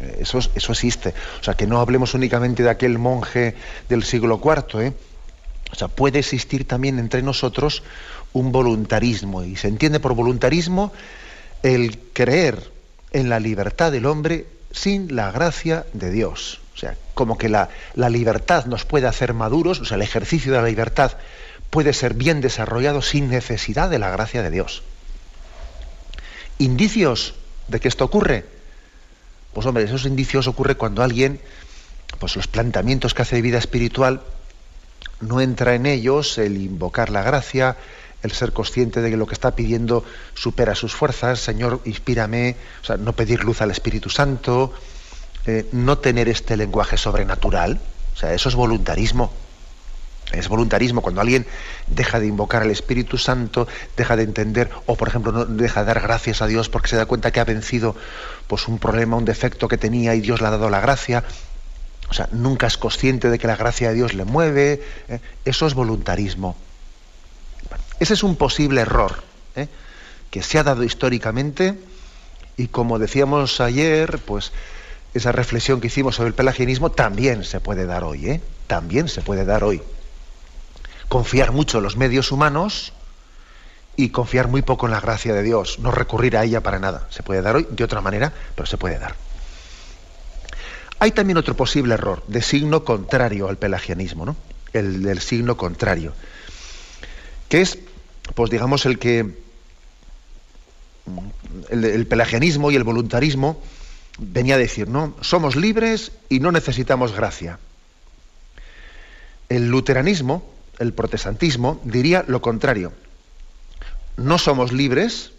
¿Eh? 0.00 0.18
Eso, 0.20 0.38
eso 0.38 0.72
existe. 0.72 1.14
O 1.40 1.44
sea, 1.44 1.54
que 1.54 1.66
no 1.66 1.80
hablemos 1.80 2.14
únicamente 2.14 2.62
de 2.62 2.70
aquel 2.70 2.98
monje 2.98 3.54
del 3.88 4.04
siglo 4.04 4.40
IV. 4.42 4.92
O 5.72 5.74
sea, 5.74 5.88
puede 5.88 6.18
existir 6.18 6.66
también 6.66 6.98
entre 6.98 7.22
nosotros 7.22 7.82
un 8.32 8.52
voluntarismo. 8.52 9.44
Y 9.44 9.56
se 9.56 9.68
entiende 9.68 10.00
por 10.00 10.14
voluntarismo 10.14 10.92
el 11.62 11.98
creer 12.12 12.70
en 13.12 13.28
la 13.28 13.40
libertad 13.40 13.92
del 13.92 14.06
hombre 14.06 14.46
sin 14.72 15.14
la 15.14 15.30
gracia 15.30 15.86
de 15.92 16.10
Dios. 16.10 16.60
O 16.74 16.78
sea, 16.78 16.96
como 17.14 17.38
que 17.38 17.48
la, 17.48 17.68
libertad 17.94 18.66
nos 18.66 18.84
puede 18.84 19.06
hacer 19.06 19.34
maduros, 19.34 19.80
o 19.80 19.84
sea, 19.84 19.96
el 19.96 20.02
ejercicio 20.02 20.52
de 20.52 20.58
la 20.60 20.68
libertad 20.68 21.12
puede 21.70 21.92
ser 21.92 22.14
bien 22.14 22.40
desarrollado 22.40 23.02
sin 23.02 23.28
necesidad 23.28 23.90
de 23.90 23.98
la 23.98 24.10
gracia 24.10 24.42
de 24.42 24.50
Dios. 24.50 24.82
¿Indicios 26.58 27.34
de 27.68 27.80
que 27.80 27.88
esto 27.88 28.04
ocurre? 28.04 28.46
Pues 29.52 29.66
hombre, 29.66 29.84
esos 29.84 30.06
indicios 30.06 30.46
ocurren 30.48 30.76
cuando 30.76 31.02
alguien, 31.02 31.40
pues 32.18 32.36
los 32.36 32.46
planteamientos 32.46 33.14
que 33.14 33.22
hace 33.22 33.36
de 33.36 33.42
vida 33.42 33.58
espiritual, 33.58 34.22
no 35.20 35.40
entra 35.40 35.74
en 35.74 35.86
ellos 35.86 36.38
el 36.38 36.60
invocar 36.60 37.10
la 37.10 37.22
gracia, 37.22 37.76
el 38.22 38.32
ser 38.32 38.52
consciente 38.52 39.00
de 39.00 39.10
que 39.10 39.16
lo 39.16 39.26
que 39.26 39.34
está 39.34 39.54
pidiendo 39.54 40.04
supera 40.34 40.74
sus 40.74 40.94
fuerzas, 40.94 41.40
Señor, 41.40 41.80
inspírame, 41.84 42.56
o 42.82 42.84
sea, 42.84 42.96
no 42.96 43.14
pedir 43.14 43.44
luz 43.44 43.60
al 43.62 43.70
Espíritu 43.70 44.10
Santo, 44.10 44.72
eh, 45.46 45.68
no 45.72 45.98
tener 45.98 46.28
este 46.28 46.56
lenguaje 46.56 46.96
sobrenatural, 46.96 47.80
o 48.14 48.16
sea, 48.16 48.32
eso 48.32 48.48
es 48.48 48.54
voluntarismo. 48.54 49.32
Es 50.32 50.48
voluntarismo 50.48 51.02
cuando 51.02 51.20
alguien 51.20 51.46
deja 51.86 52.18
de 52.18 52.26
invocar 52.26 52.62
al 52.62 52.70
Espíritu 52.70 53.18
Santo, 53.18 53.68
deja 53.96 54.16
de 54.16 54.22
entender, 54.22 54.70
o 54.86 54.96
por 54.96 55.08
ejemplo, 55.08 55.32
no 55.32 55.44
deja 55.44 55.80
de 55.80 55.86
dar 55.86 56.00
gracias 56.00 56.42
a 56.42 56.46
Dios 56.46 56.68
porque 56.68 56.88
se 56.88 56.96
da 56.96 57.06
cuenta 57.06 57.30
que 57.30 57.40
ha 57.40 57.44
vencido 57.44 57.94
pues, 58.46 58.68
un 58.68 58.78
problema, 58.78 59.16
un 59.16 59.24
defecto 59.24 59.68
que 59.68 59.78
tenía 59.78 60.14
y 60.14 60.20
Dios 60.20 60.40
le 60.40 60.46
ha 60.46 60.50
dado 60.50 60.70
la 60.70 60.80
gracia. 60.80 61.24
O 62.08 62.14
sea, 62.14 62.28
nunca 62.32 62.66
es 62.66 62.76
consciente 62.76 63.30
de 63.30 63.38
que 63.38 63.46
la 63.46 63.56
gracia 63.56 63.88
de 63.88 63.94
Dios 63.94 64.14
le 64.14 64.24
mueve. 64.24 64.82
¿eh? 65.08 65.20
Eso 65.44 65.66
es 65.66 65.74
voluntarismo. 65.74 66.56
Ese 68.00 68.14
es 68.14 68.22
un 68.22 68.36
posible 68.36 68.80
error 68.80 69.22
¿eh? 69.56 69.68
que 70.30 70.42
se 70.42 70.58
ha 70.58 70.64
dado 70.64 70.82
históricamente 70.82 71.78
y 72.56 72.68
como 72.68 72.98
decíamos 72.98 73.60
ayer, 73.60 74.18
pues 74.18 74.52
esa 75.14 75.32
reflexión 75.32 75.80
que 75.80 75.86
hicimos 75.88 76.16
sobre 76.16 76.28
el 76.28 76.34
pelagianismo 76.34 76.90
también 76.90 77.44
se 77.44 77.60
puede 77.60 77.86
dar 77.86 78.04
hoy, 78.04 78.28
¿eh? 78.28 78.40
también 78.66 79.08
se 79.08 79.22
puede 79.22 79.44
dar 79.44 79.64
hoy. 79.64 79.82
Confiar 81.12 81.52
mucho 81.52 81.76
en 81.76 81.84
los 81.84 81.98
medios 81.98 82.32
humanos 82.32 82.94
y 83.96 84.08
confiar 84.08 84.48
muy 84.48 84.62
poco 84.62 84.86
en 84.86 84.92
la 84.92 85.00
gracia 85.00 85.34
de 85.34 85.42
Dios, 85.42 85.78
no 85.78 85.90
recurrir 85.90 86.38
a 86.38 86.44
ella 86.44 86.62
para 86.62 86.78
nada. 86.78 87.06
Se 87.10 87.22
puede 87.22 87.42
dar 87.42 87.54
hoy 87.54 87.68
de 87.70 87.84
otra 87.84 88.00
manera, 88.00 88.32
pero 88.54 88.64
se 88.64 88.78
puede 88.78 88.98
dar. 88.98 89.14
Hay 91.00 91.10
también 91.10 91.36
otro 91.36 91.54
posible 91.54 91.92
error 91.92 92.24
de 92.28 92.40
signo 92.40 92.82
contrario 92.82 93.50
al 93.50 93.58
pelagianismo, 93.58 94.24
¿no? 94.24 94.36
El 94.72 95.02
del 95.02 95.20
signo 95.20 95.58
contrario, 95.58 96.14
que 97.50 97.60
es 97.60 97.78
pues 98.34 98.50
digamos, 98.50 98.86
el 98.86 98.98
que 98.98 99.34
el, 101.68 102.06
pelagianismo 102.06 102.70
y 102.70 102.76
el 102.76 102.84
voluntarismo 102.84 103.60
venía 104.16 104.54
a 104.54 104.58
decir, 104.58 104.88
¿no? 104.88 105.14
Somos 105.20 105.56
libres 105.56 106.12
y 106.30 106.40
no 106.40 106.52
necesitamos 106.52 107.12
gracia. 107.12 107.58
El 109.50 109.68
luteranismo, 109.68 110.51
el 110.82 110.92
protestantismo, 110.92 111.80
diría 111.84 112.24
lo 112.26 112.42
contrario. 112.42 112.92
No 114.16 114.36
somos 114.38 114.72
libres 114.72 115.32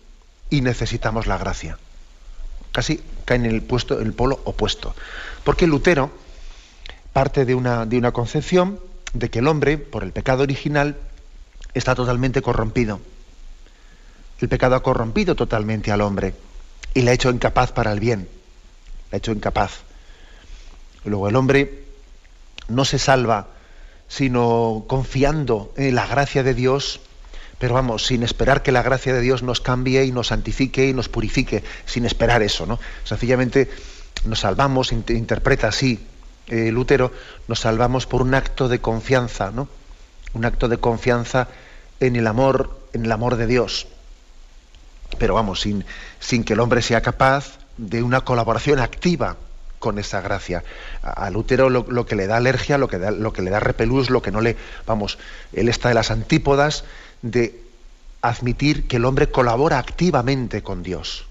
y 0.50 0.62
necesitamos 0.62 1.28
la 1.28 1.38
gracia. 1.38 1.78
Casi 2.72 3.02
cae 3.26 3.38
en 3.38 3.46
el, 3.46 3.62
puesto, 3.62 4.00
el 4.00 4.14
polo 4.14 4.40
opuesto. 4.46 4.96
Porque 5.44 5.68
Lutero 5.68 6.12
parte 7.12 7.46
de 7.46 7.54
una, 7.54 7.86
de 7.86 7.98
una 7.98 8.12
concepción 8.12 8.80
de 9.14 9.30
que 9.30 9.40
el 9.40 9.48
hombre, 9.48 9.78
por 9.78 10.04
el 10.04 10.12
pecado 10.12 10.42
original, 10.44 10.98
está 11.76 11.94
totalmente 11.94 12.42
corrompido. 12.42 13.00
El 14.40 14.50
pecado 14.50 14.76
ha 14.76 14.84
corrompido 14.84 15.36
totalmente 15.36 15.92
al 15.92 16.02
hombre 16.02 16.34
y 16.94 17.02
le 17.02 17.12
ha 17.12 17.14
hecho 17.14 17.30
incapaz 17.30 17.72
para 17.72 17.92
el 17.92 18.00
bien. 18.00 18.28
Le 19.12 19.16
ha 19.16 19.18
hecho 19.18 19.32
incapaz. 19.32 19.82
Luego 21.06 21.30
el 21.30 21.36
hombre 21.36 21.84
no 22.70 22.86
se 22.86 22.98
salva 22.98 23.48
sino 24.16 24.86
confiando 24.88 25.74
en 25.76 25.96
la 25.96 26.06
gracia 26.06 26.44
de 26.44 26.54
Dios, 26.54 27.00
pero 27.58 27.74
vamos, 27.74 28.06
sin 28.06 28.22
esperar 28.22 28.62
que 28.62 28.72
la 28.72 28.84
gracia 28.84 29.12
de 29.12 29.22
Dios 29.22 29.42
nos 29.42 29.60
cambie 29.60 30.06
y 30.06 30.12
nos 30.12 30.28
santifique 30.28 30.88
y 30.88 30.94
nos 30.94 31.10
purifique, 31.10 31.64
sin 31.88 32.06
esperar 32.06 32.44
eso, 32.44 32.68
¿no? 32.68 32.80
Sencillamente 33.06 33.72
nos 34.26 34.42
salvamos, 34.42 34.92
interpreta 34.92 35.70
así 35.70 36.00
eh, 36.46 36.72
Lutero, 36.72 37.12
nos 37.48 37.62
salvamos 37.62 38.06
por 38.06 38.22
un 38.22 38.36
acto 38.36 38.68
de 38.68 38.80
confianza, 38.80 39.50
¿no? 39.50 39.68
Un 40.34 40.46
acto 40.46 40.68
de 40.68 40.78
confianza 40.78 41.48
en 42.00 42.16
el 42.16 42.28
amor, 42.28 42.82
en 42.94 43.06
el 43.06 43.12
amor 43.12 43.36
de 43.36 43.48
Dios. 43.48 43.88
Pero 45.18 45.34
vamos, 45.34 45.62
sin, 45.62 45.86
sin 46.20 46.44
que 46.44 46.54
el 46.54 46.60
hombre 46.60 46.84
sea 46.84 47.02
capaz 47.02 47.58
de 47.78 48.04
una 48.04 48.22
colaboración 48.22 48.78
activa 48.78 49.38
con 49.84 50.00
esa 50.00 50.22
gracia. 50.22 50.64
Al 51.02 51.36
útero 51.36 51.70
lo, 51.70 52.06
que 52.06 52.16
le 52.16 52.26
da 52.26 52.38
alergia, 52.38 52.78
lo 52.78 52.88
que, 52.88 52.98
le 52.98 53.50
da 53.50 53.60
repelús, 53.60 54.10
lo 54.10 54.22
que 54.22 54.32
no 54.32 54.40
le. 54.40 54.56
Vamos, 54.88 55.18
él 55.52 55.68
está 55.68 55.90
de 55.90 55.96
las 55.96 56.10
antípodas 56.10 56.86
de 57.22 57.60
admitir 58.22 58.88
que 58.88 58.96
el 58.96 59.04
hombre 59.04 59.30
colabora 59.30 59.80
activamente 59.80 60.64
con 60.64 60.84
Dios. 60.84 61.26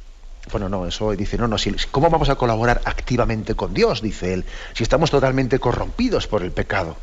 Bueno, 0.51 0.69
no, 0.69 0.87
eso 0.87 1.13
dice, 1.13 1.39
no, 1.39 1.49
no, 1.49 1.57
¿cómo 1.91 2.11
vamos 2.11 2.29
a 2.29 2.35
colaborar 2.35 2.83
activamente 2.85 3.55
con 3.55 3.73
Dios? 3.73 4.03
Dice 4.03 4.35
él, 4.35 4.45
si 4.75 4.83
estamos 4.83 5.11
totalmente 5.11 5.59
corrompidos 5.59 6.27
por 6.27 6.43
el 6.43 6.53
pecado. 6.53 6.99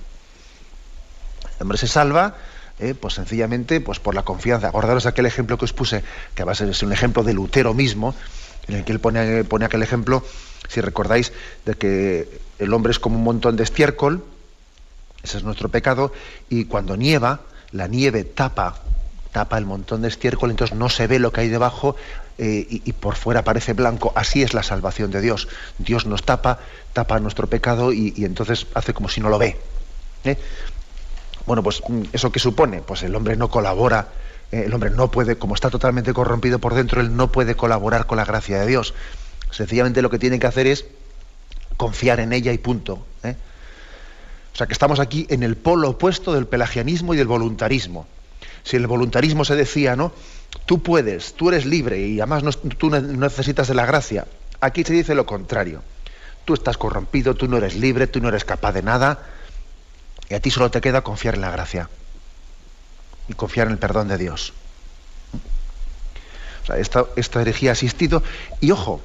El 1.58 1.64
hombre 1.64 1.80
se 1.80 1.88
salva 1.88 2.36
¿eh? 2.80 2.94
pues 2.94 3.16
sencillamente 3.16 3.82
pues 3.82 4.00
por 4.00 4.14
la 4.14 4.22
confianza. 4.22 4.68
Acordaros 4.68 5.08
aquel 5.08 5.26
ejemplo 5.26 5.58
que 5.58 5.66
os 5.66 5.74
puse, 5.74 6.04
que 6.36 6.44
va 6.44 6.52
a 6.52 6.56
ser 6.56 6.72
un 6.84 6.94
ejemplo 6.94 7.24
de 7.24 7.34
Lutero 7.34 7.74
mismo, 7.74 8.14
en 8.70 8.76
el 8.76 8.86
que 8.86 8.92
él 8.92 9.00
pone, 9.00 9.44
pone 9.44 9.66
aquel 9.66 9.84
ejemplo, 9.84 10.24
si 10.68 10.82
recordáis, 10.82 11.34
de 11.66 11.74
que 11.74 12.42
el 12.60 12.74
hombre 12.74 12.92
es 12.92 13.00
como 13.00 13.18
un 13.18 13.24
montón 13.24 13.56
de 13.56 13.64
estiércol 13.64 14.24
Ese 15.24 15.38
es 15.38 15.44
nuestro 15.44 15.70
pecado. 15.70 16.14
Y 16.50 16.66
cuando 16.66 16.96
nieva, 16.96 17.42
la 17.72 17.88
nieve 17.88 18.24
tapa, 18.24 18.82
tapa 19.32 19.58
el 19.58 19.66
montón 19.66 20.02
de 20.04 20.08
estiércol, 20.08 20.52
entonces 20.52 20.78
no 20.78 20.90
se 20.90 21.08
ve 21.08 21.20
lo 21.20 21.34
que 21.34 21.42
hay 21.42 21.50
debajo 21.50 21.96
eh, 22.38 22.66
y, 22.70 22.94
por 22.94 23.16
fuera 23.16 23.44
parece 23.44 23.74
blanco. 23.74 24.14
Así 24.16 24.44
es 24.44 24.54
la 24.54 24.64
salvación 24.64 25.12
de 25.12 25.22
Dios. 25.22 25.48
Dios 25.78 26.06
nos 26.06 26.24
tapa, 26.24 26.60
tapa 26.94 27.20
nuestro 27.20 27.48
pecado 27.48 27.92
y, 27.92 28.14
entonces 28.18 28.68
hace 28.76 28.94
como 28.94 29.10
si 29.10 29.20
no 29.20 29.30
lo 29.30 29.38
ve. 29.38 29.58
¿eh? 30.24 30.38
Bueno, 31.46 31.64
pues 31.64 31.82
mm, 31.88 32.04
eso 32.14 32.32
que 32.32 32.40
supone, 32.40 32.82
pues 32.82 33.04
el 33.04 33.16
hombre 33.16 33.36
no 33.36 33.50
colabora, 33.50 34.08
el 34.52 34.74
hombre 34.74 34.90
no 34.90 35.12
puede, 35.12 35.38
como 35.38 35.54
está 35.54 35.70
totalmente 35.70 36.14
corrompido 36.14 36.60
por 36.60 36.74
dentro, 36.74 37.02
él 37.02 37.16
no 37.16 37.32
puede 37.32 37.56
colaborar 37.56 38.08
con 38.08 38.18
la 38.18 38.26
gracia 38.26 38.60
de 38.60 38.68
Dios. 38.68 38.94
Sencillamente 39.52 40.02
lo 40.02 40.10
que 40.10 40.20
tiene 40.20 40.40
que 40.40 40.48
hacer 40.48 40.68
es 40.68 40.86
confiar 41.78 42.20
en 42.20 42.34
ella 42.34 42.52
y 42.52 42.58
punto. 42.58 43.06
O 43.24 44.58
sea 44.60 44.68
que 44.68 44.74
estamos 44.74 45.00
aquí 45.00 45.26
en 45.30 45.44
el 45.44 45.56
polo 45.56 45.92
opuesto 45.92 46.34
del 46.34 46.48
pelagianismo 46.48 47.14
y 47.14 47.18
del 47.18 47.28
voluntarismo. 47.28 48.08
Si 48.64 48.76
el 48.76 48.88
voluntarismo 48.88 49.46
se 49.46 49.56
decía, 49.56 49.96
¿no? 49.96 50.12
Tú 50.66 50.82
puedes, 50.82 51.34
tú 51.36 51.50
eres 51.50 51.66
libre 51.66 52.00
y 52.00 52.20
además 52.20 52.44
no, 52.44 52.52
tú 52.52 52.90
no 52.90 53.00
necesitas 53.00 53.68
de 53.68 53.76
la 53.76 53.86
gracia. 53.86 54.26
Aquí 54.60 54.84
se 54.84 54.94
dice 54.94 55.16
lo 55.16 55.26
contrario. 55.26 55.82
Tú 56.44 56.56
estás 56.56 56.78
corrompido, 56.78 57.36
tú 57.36 57.48
no 57.48 57.58
eres 57.58 57.76
libre, 57.76 58.08
tú 58.08 58.20
no 58.20 58.30
eres 58.30 58.44
capaz 58.44 58.74
de 58.74 58.82
nada 58.82 59.20
y 60.28 60.34
a 60.34 60.42
ti 60.42 60.50
solo 60.50 60.72
te 60.72 60.82
queda 60.82 61.02
confiar 61.02 61.36
en 61.36 61.42
la 61.42 61.52
gracia 61.52 61.90
y 63.30 63.34
confiar 63.34 63.68
en 63.68 63.74
el 63.74 63.80
perdón 63.80 64.10
de 64.10 64.18
Dios. 64.18 64.54
Esta 66.78 67.42
herejía 67.42 67.72
ha 67.72 67.74
existido 67.74 68.22
y 68.60 68.72
ojo, 68.72 69.02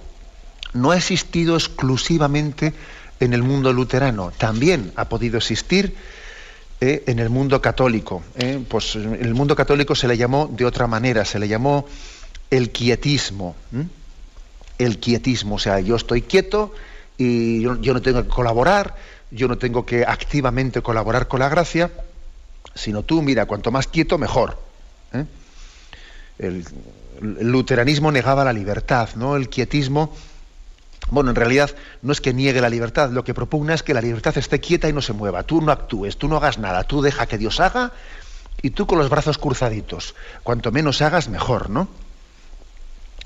no 0.75 0.91
ha 0.91 0.97
existido 0.97 1.55
exclusivamente 1.57 2.75
en 3.21 3.33
el 3.33 3.43
mundo 3.43 3.73
luterano, 3.73 4.33
también 4.37 4.93
ha 4.97 5.09
podido 5.09 5.39
existir 5.39 5.95
eh, 6.81 7.05
en 7.07 7.19
el 7.19 7.31
mundo 7.31 7.63
católico. 7.63 8.23
Eh, 8.37 8.63
pues 8.69 8.97
en 8.97 9.15
el 9.15 9.35
mundo 9.35 9.55
católico 9.55 9.95
se 9.95 10.09
le 10.09 10.17
llamó 10.17 10.51
de 10.53 10.67
otra 10.67 10.87
manera, 10.87 11.25
se 11.25 11.39
le 11.39 11.49
llamó 11.49 11.87
el 12.51 12.71
quietismo. 12.71 13.55
El 14.77 14.99
quietismo, 14.99 15.55
o 15.55 15.59
sea, 15.59 15.81
yo 15.81 15.95
estoy 15.97 16.23
quieto 16.23 16.75
y 17.17 17.63
yo, 17.63 17.77
no 17.77 18.03
tengo 18.03 18.23
que 18.25 18.29
colaborar, 18.29 18.97
yo 19.31 19.47
no 19.47 19.57
tengo 19.57 19.87
que 19.87 20.05
activamente 20.05 20.83
colaborar 20.83 21.29
con 21.29 21.41
la 21.41 21.49
gracia, 21.49 21.93
sino 22.75 23.03
tú, 23.03 23.23
mira, 23.23 23.47
cuanto 23.47 23.71
más 23.71 23.87
quieto, 23.87 24.19
mejor. 24.19 24.59
¿eh? 25.13 25.25
El, 26.39 26.65
luteranismo 27.21 28.11
negaba 28.11 28.45
la 28.45 28.53
libertad, 28.53 29.11
¿no? 29.15 29.37
El 29.37 29.49
quietismo 29.49 30.13
bueno, 31.11 31.31
en 31.31 31.37
realidad 31.37 31.71
no 32.03 32.13
es 32.13 32.21
que 32.21 32.33
niegue 32.33 32.61
la 32.61 32.71
libertad, 32.71 33.11
lo 33.11 33.25
que 33.25 33.35
propugna 33.35 33.75
es 33.75 33.83
que 33.83 33.95
la 33.95 34.01
libertad 34.01 34.37
esté 34.39 34.61
quieta 34.61 34.89
y 34.89 34.93
no 34.93 35.03
se 35.03 35.13
mueva. 35.13 35.43
Tú 35.43 35.61
no 35.61 35.71
actúes, 35.71 36.17
tú 36.17 36.29
no 36.29 36.37
hagas 36.37 36.59
nada, 36.59 36.85
tú 36.85 37.03
deja 37.03 37.27
que 37.27 37.39
Dios 37.39 37.61
haga 37.61 37.93
y 38.63 38.71
tú 38.71 38.87
con 38.87 38.99
los 38.99 39.11
brazos 39.11 39.39
cruzaditos. 39.39 40.15
Cuanto 40.43 40.73
menos 40.73 41.03
hagas, 41.03 41.29
mejor, 41.29 41.69
¿no? 41.69 41.89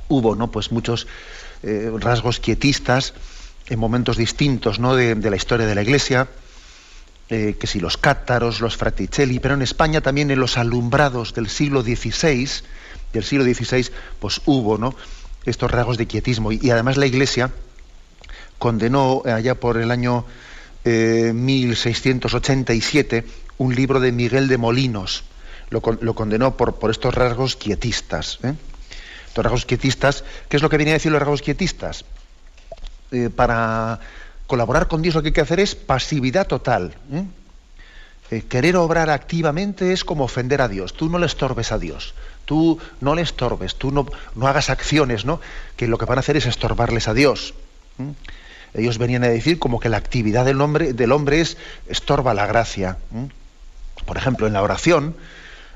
Hubo, 0.08 0.34
¿no? 0.34 0.50
Pues 0.50 0.72
muchos 0.72 1.06
eh, 1.62 1.92
rasgos 1.98 2.40
quietistas 2.40 3.14
en 3.68 3.78
momentos 3.78 4.16
distintos, 4.16 4.80
¿no? 4.80 4.96
De, 4.96 5.14
la 5.14 5.36
historia 5.36 5.66
de 5.66 5.74
la 5.74 5.82
Iglesia, 5.82 6.28
eh, 7.30 7.56
que 7.60 7.66
si 7.66 7.78
los 7.78 7.98
cátaros, 7.98 8.62
los 8.62 8.78
fraticelli, 8.78 9.38
pero 9.38 9.52
en 9.52 9.60
España 9.60 10.00
también 10.00 10.30
en 10.30 10.40
los 10.40 10.56
alumbrados 10.56 11.34
del 11.34 11.50
siglo 11.50 11.82
XVI, 11.82 12.48
del 13.12 13.22
siglo 13.22 13.44
XVI, 13.44 13.90
pues 14.18 14.40
hubo, 14.46 14.78
¿no? 14.78 14.94
Estos 15.44 15.70
rasgos 15.70 15.98
de 15.98 16.06
quietismo 16.06 16.52
y 16.52 16.70
además 16.70 16.96
la 16.96 17.04
Iglesia 17.04 17.50
condenó 18.58 19.20
allá 19.26 19.60
por 19.60 19.76
el 19.76 19.90
año 19.90 20.24
1687 20.84 23.16
eh, 23.16 23.24
un 23.58 23.74
libro 23.74 24.00
de 24.00 24.10
Miguel 24.10 24.48
de 24.48 24.56
Molinos. 24.56 25.24
Lo, 25.68 25.82
condenó 25.82 26.56
por, 26.56 26.76
por, 26.76 26.90
estos 26.90 27.14
rasgos 27.14 27.56
quietistas. 27.56 28.38
¿eh? 28.42 28.54
Estos 29.26 29.44
rasgos 29.44 29.66
quietistas, 29.66 30.24
¿qué 30.48 30.56
es 30.56 30.62
lo 30.62 30.70
que 30.70 30.78
viene 30.78 30.92
a 30.92 30.94
decir 30.94 31.12
los 31.12 31.20
rasgos 31.20 31.42
quietistas? 31.42 32.06
Para 33.36 34.00
colaborar 34.48 34.88
con 34.88 35.02
Dios 35.02 35.14
lo 35.14 35.22
que 35.22 35.28
hay 35.28 35.32
que 35.32 35.42
hacer 35.42 35.60
es 35.60 35.76
pasividad 35.76 36.48
total. 36.48 36.94
querer 38.48 38.76
obrar 38.76 39.10
activamente 39.10 39.92
es 39.92 40.04
como 40.04 40.24
ofender 40.24 40.60
a 40.60 40.68
Dios. 40.68 40.94
Tú 40.94 41.08
no 41.08 41.18
le 41.18 41.26
estorbes 41.26 41.70
a 41.70 41.78
Dios. 41.78 42.14
Tú 42.44 42.80
no 43.00 43.14
le 43.14 43.22
estorbes. 43.22 43.76
Tú 43.76 43.92
no, 43.92 44.06
no 44.34 44.48
hagas 44.48 44.70
acciones 44.70 45.24
¿no? 45.24 45.40
que 45.76 45.86
lo 45.86 45.98
que 45.98 46.06
van 46.06 46.18
a 46.18 46.20
hacer 46.20 46.36
es 46.36 46.46
estorbarles 46.46 47.06
a 47.06 47.14
Dios. 47.14 47.54
Ellos 48.74 48.98
venían 48.98 49.22
a 49.22 49.28
decir 49.28 49.58
como 49.58 49.80
que 49.80 49.88
la 49.88 49.98
actividad 49.98 50.44
del 50.44 50.60
hombre, 50.60 50.92
del 50.92 51.12
hombre 51.12 51.40
es 51.40 51.56
estorba 51.86 52.34
la 52.34 52.46
gracia. 52.46 52.98
Por 54.06 54.16
ejemplo, 54.16 54.46
en 54.46 54.54
la 54.54 54.62
oración, 54.62 55.14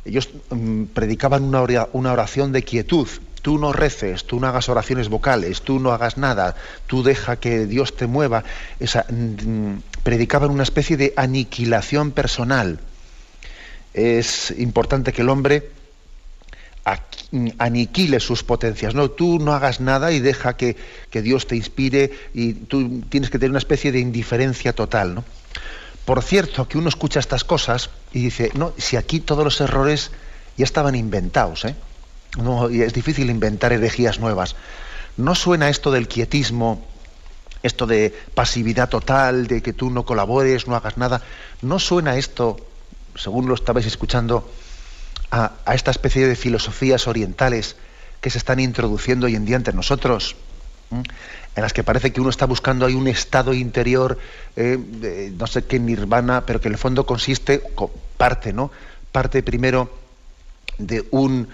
ellos 0.04 0.30
mm, 0.50 0.85
predicaban 0.94 1.44
una, 1.44 2.12
oración 2.12 2.52
de 2.52 2.62
quietud. 2.62 3.08
Tú 3.42 3.59
no 3.59 3.72
reces, 3.72 4.24
tú 4.24 4.40
no 4.40 4.46
hagas 4.46 4.68
oraciones 4.68 5.09
vocales, 5.09 5.62
tú 5.62 5.81
no 5.81 5.92
hagas 5.92 6.16
nada, 6.16 6.55
tú 6.87 7.02
deja 7.02 7.37
que 7.37 7.66
Dios 7.66 7.96
te 7.96 8.07
mueva. 8.07 8.44
Esa, 8.78 9.05
mm, 9.11 9.78
predicaban 10.02 10.50
una 10.50 10.62
especie 10.62 10.96
de 10.96 11.12
aniquilación 11.16 12.12
personal. 12.12 12.78
Es 13.94 14.55
importante 14.57 15.12
que 15.12 15.22
el 15.22 15.28
hombre 15.28 15.70
aniquile 17.59 18.20
sus 18.20 18.42
potencias. 18.42 18.94
No, 18.94 19.11
tú 19.11 19.38
no 19.38 19.52
hagas 19.52 19.81
nada 19.81 20.12
y 20.12 20.20
deja 20.20 20.57
que, 20.57 20.76
Dios 21.12 21.46
te 21.46 21.57
inspire 21.57 22.11
y 22.35 22.55
tú 22.55 23.02
tienes 23.09 23.31
que 23.31 23.38
tener 23.38 23.50
una 23.50 23.59
especie 23.59 23.92
de 23.92 24.00
indiferencia 24.00 24.72
total. 24.72 25.14
¿no? 25.14 25.24
Por 26.05 26.22
cierto, 26.22 26.68
que 26.68 26.78
uno 26.78 26.88
escucha 26.88 27.20
estas 27.20 27.44
cosas 27.44 27.90
y 28.12 28.24
dice, 28.24 28.50
no, 28.55 28.72
si 28.76 28.96
aquí 28.96 29.20
todos 29.20 29.44
los 29.44 29.61
errores 29.61 30.11
ya 30.57 30.64
estaban 30.64 30.94
inventados, 30.94 31.64
¿eh? 31.64 31.74
No, 32.38 32.71
y 32.71 32.83
es 32.83 32.92
difícil 32.92 33.31
inventar 33.31 33.73
herejías 33.73 34.18
nuevas. 34.18 34.57
¿No 35.16 35.35
suena 35.35 35.68
esto 35.68 35.90
del 35.90 36.09
quietismo, 36.09 36.85
esto 37.62 37.87
de 37.87 38.14
pasividad 38.35 38.88
total, 38.88 39.47
de 39.47 39.62
que 39.62 39.73
tú 39.73 39.90
no 39.90 40.05
colabores, 40.05 40.66
no 40.66 40.75
hagas 40.75 40.97
nada? 40.97 41.23
¿No 41.61 41.79
suena 41.79 42.16
esto, 42.16 42.57
según 43.14 43.49
lo 43.49 43.55
estabais 43.55 43.87
escuchando, 43.87 44.51
a, 45.31 45.53
esta 45.75 45.90
especie 45.90 46.27
de 46.27 46.37
filosofías 46.37 47.07
orientales 47.07 47.77
que 48.21 48.31
se 48.31 48.38
están 48.38 48.61
introduciendo 48.61 49.27
hoy 49.27 49.35
en 49.35 49.45
día 49.45 49.57
entre 49.57 49.75
nosotros, 49.75 50.37
en 50.90 51.62
las 51.62 51.73
que 51.73 51.83
parece 51.83 52.12
que 52.12 52.21
uno 52.21 52.31
está 52.31 52.47
buscando 52.47 52.87
ahí 52.87 52.95
un 52.95 53.09
estado 53.09 53.53
interior, 53.53 54.18
eh, 54.57 55.33
no 55.37 55.47
sé 55.47 55.64
qué 55.64 55.79
nirvana, 55.79 56.45
pero 56.47 56.61
que 56.61 56.68
en 56.68 56.75
el 56.75 56.79
fondo 56.79 57.05
consiste, 57.05 57.62
parte, 58.16 58.53
¿no? 58.53 58.71
Parte 59.11 59.42
primero 59.42 59.90
de 60.79 61.07
un, 61.11 61.49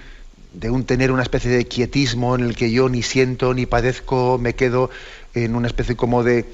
de 0.52 0.70
un 0.70 0.84
tener 0.84 1.12
una 1.12 1.22
especie 1.22 1.50
de 1.50 1.66
quietismo 1.66 2.34
en 2.34 2.42
el 2.42 2.56
que 2.56 2.70
yo 2.70 2.88
ni 2.88 3.02
siento 3.02 3.54
ni 3.54 3.66
padezco, 3.66 4.38
me 4.38 4.54
quedo 4.54 4.90
en 5.34 5.54
una 5.54 5.66
especie 5.66 5.96
como 5.96 6.22
de 6.24 6.46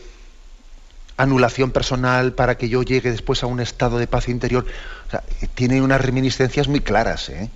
anulación 1.17 1.71
personal 1.71 2.33
para 2.33 2.57
que 2.57 2.69
yo 2.69 2.83
llegue 2.83 3.11
después 3.11 3.43
a 3.43 3.47
un 3.47 3.61
estado 3.61 3.99
de 3.99 4.07
paz 4.07 4.29
interior. 4.29 4.67
tiene 5.55 5.81
unas 5.81 6.01
reminiscencias 6.01 6.69
muy 6.69 6.81
claras. 6.81 7.29
¿eh? 7.29 7.51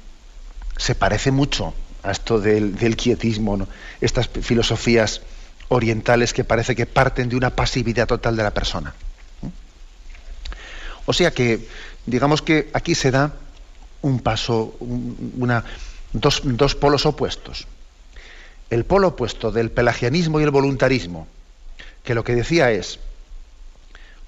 Se 0.76 0.94
parece 0.94 1.32
mucho 1.32 1.74
a 2.02 2.12
esto 2.12 2.40
del, 2.40 2.96
quietismo, 2.96 3.66
estas 4.00 4.28
filosofías 4.28 5.22
orientales 5.68 6.32
que 6.32 6.44
parece 6.44 6.76
que 6.76 6.86
parten 6.86 7.28
de 7.28 7.36
una 7.36 7.50
pasividad 7.50 8.06
total 8.06 8.36
de 8.36 8.42
la 8.42 8.54
persona. 8.54 8.94
¿eh? 9.42 9.50
O 11.06 11.12
sea 11.12 11.32
que, 11.32 11.66
digamos 12.06 12.42
que 12.42 12.70
aquí 12.72 12.94
se 12.94 13.10
da 13.10 13.32
un 14.02 14.20
paso, 14.20 14.76
una, 14.78 15.64
dos, 16.12 16.74
polos 16.74 17.06
opuestos. 17.06 17.66
El 18.70 18.84
polo 18.84 19.08
opuesto 19.08 19.50
del 19.50 19.70
pelagianismo 19.70 20.40
y 20.40 20.44
el 20.44 20.50
voluntarismo, 20.50 21.26
que 22.04 22.14
lo 22.14 22.24
que 22.24 22.34
decía 22.34 22.70
es, 22.70 22.98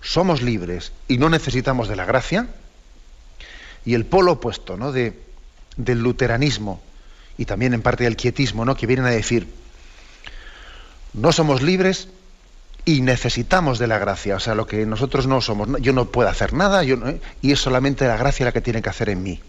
somos 0.00 0.42
libres 0.42 0.92
y 1.08 1.18
no 1.18 1.28
necesitamos 1.28 1.88
de 1.88 1.96
la 1.96 2.06
gracia, 2.06 2.48
y 3.84 3.94
el 3.94 4.06
polo 4.06 4.32
opuesto 4.32 4.76
¿no? 4.76 4.92
de, 4.92 5.18
del 5.76 6.00
luteranismo 6.00 6.80
y 7.38 7.46
también 7.46 7.72
en 7.74 7.82
parte 7.82 8.04
del 8.04 8.16
quietismo, 8.16 8.64
¿no? 8.64 8.76
que 8.76 8.86
vienen 8.86 9.06
a 9.06 9.10
decir, 9.10 9.46
no 11.14 11.32
somos 11.32 11.62
libres 11.62 12.08
y 12.84 13.00
necesitamos 13.00 13.78
de 13.78 13.86
la 13.86 13.98
gracia, 13.98 14.36
o 14.36 14.40
sea, 14.40 14.54
lo 14.54 14.66
que 14.66 14.84
nosotros 14.86 15.26
no 15.26 15.40
somos, 15.40 15.68
yo 15.80 15.92
no 15.92 16.06
puedo 16.06 16.28
hacer 16.28 16.52
nada 16.52 16.82
yo 16.82 16.96
¿eh? 17.06 17.20
y 17.42 17.52
es 17.52 17.60
solamente 17.60 18.06
la 18.06 18.16
gracia 18.16 18.46
la 18.46 18.52
que 18.52 18.60
tiene 18.60 18.82
que 18.82 18.90
hacer 18.90 19.08
en 19.08 19.22
mí. 19.22 19.40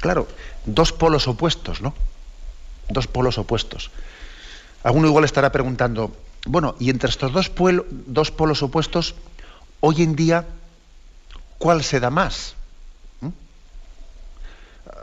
Claro, 0.00 0.28
dos 0.64 0.92
polos 0.92 1.26
opuestos, 1.28 1.80
¿no? 1.80 1.94
Dos 2.88 3.06
polos 3.06 3.38
opuestos. 3.38 3.90
Alguno 4.82 5.08
igual 5.08 5.24
estará 5.24 5.50
preguntando, 5.50 6.16
bueno, 6.46 6.76
y 6.78 6.90
entre 6.90 7.10
estos 7.10 7.32
dos, 7.32 7.50
dos 7.90 8.30
polos 8.30 8.62
opuestos, 8.62 9.14
hoy 9.80 10.02
en 10.02 10.14
día, 10.14 10.46
¿cuál 11.58 11.82
se 11.82 12.00
da 12.00 12.10
más? 12.10 12.54
¿Mm? 13.20 13.28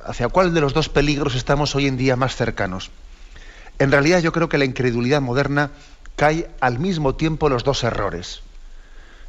¿Hacia 0.05 0.29
cuál 0.29 0.53
de 0.53 0.61
los 0.61 0.73
dos 0.73 0.89
peligros 0.89 1.35
estamos 1.35 1.75
hoy 1.75 1.87
en 1.87 1.97
día 1.97 2.15
más 2.15 2.35
cercanos? 2.35 2.89
En 3.77 3.91
realidad 3.91 4.19
yo 4.19 4.31
creo 4.31 4.47
que 4.47 4.57
la 4.57 4.65
incredulidad 4.65 5.21
moderna 5.21 5.71
cae 6.15 6.49
al 6.61 6.79
mismo 6.79 7.15
tiempo 7.15 7.49
los 7.49 7.63
dos 7.63 7.83
errores. 7.83 8.41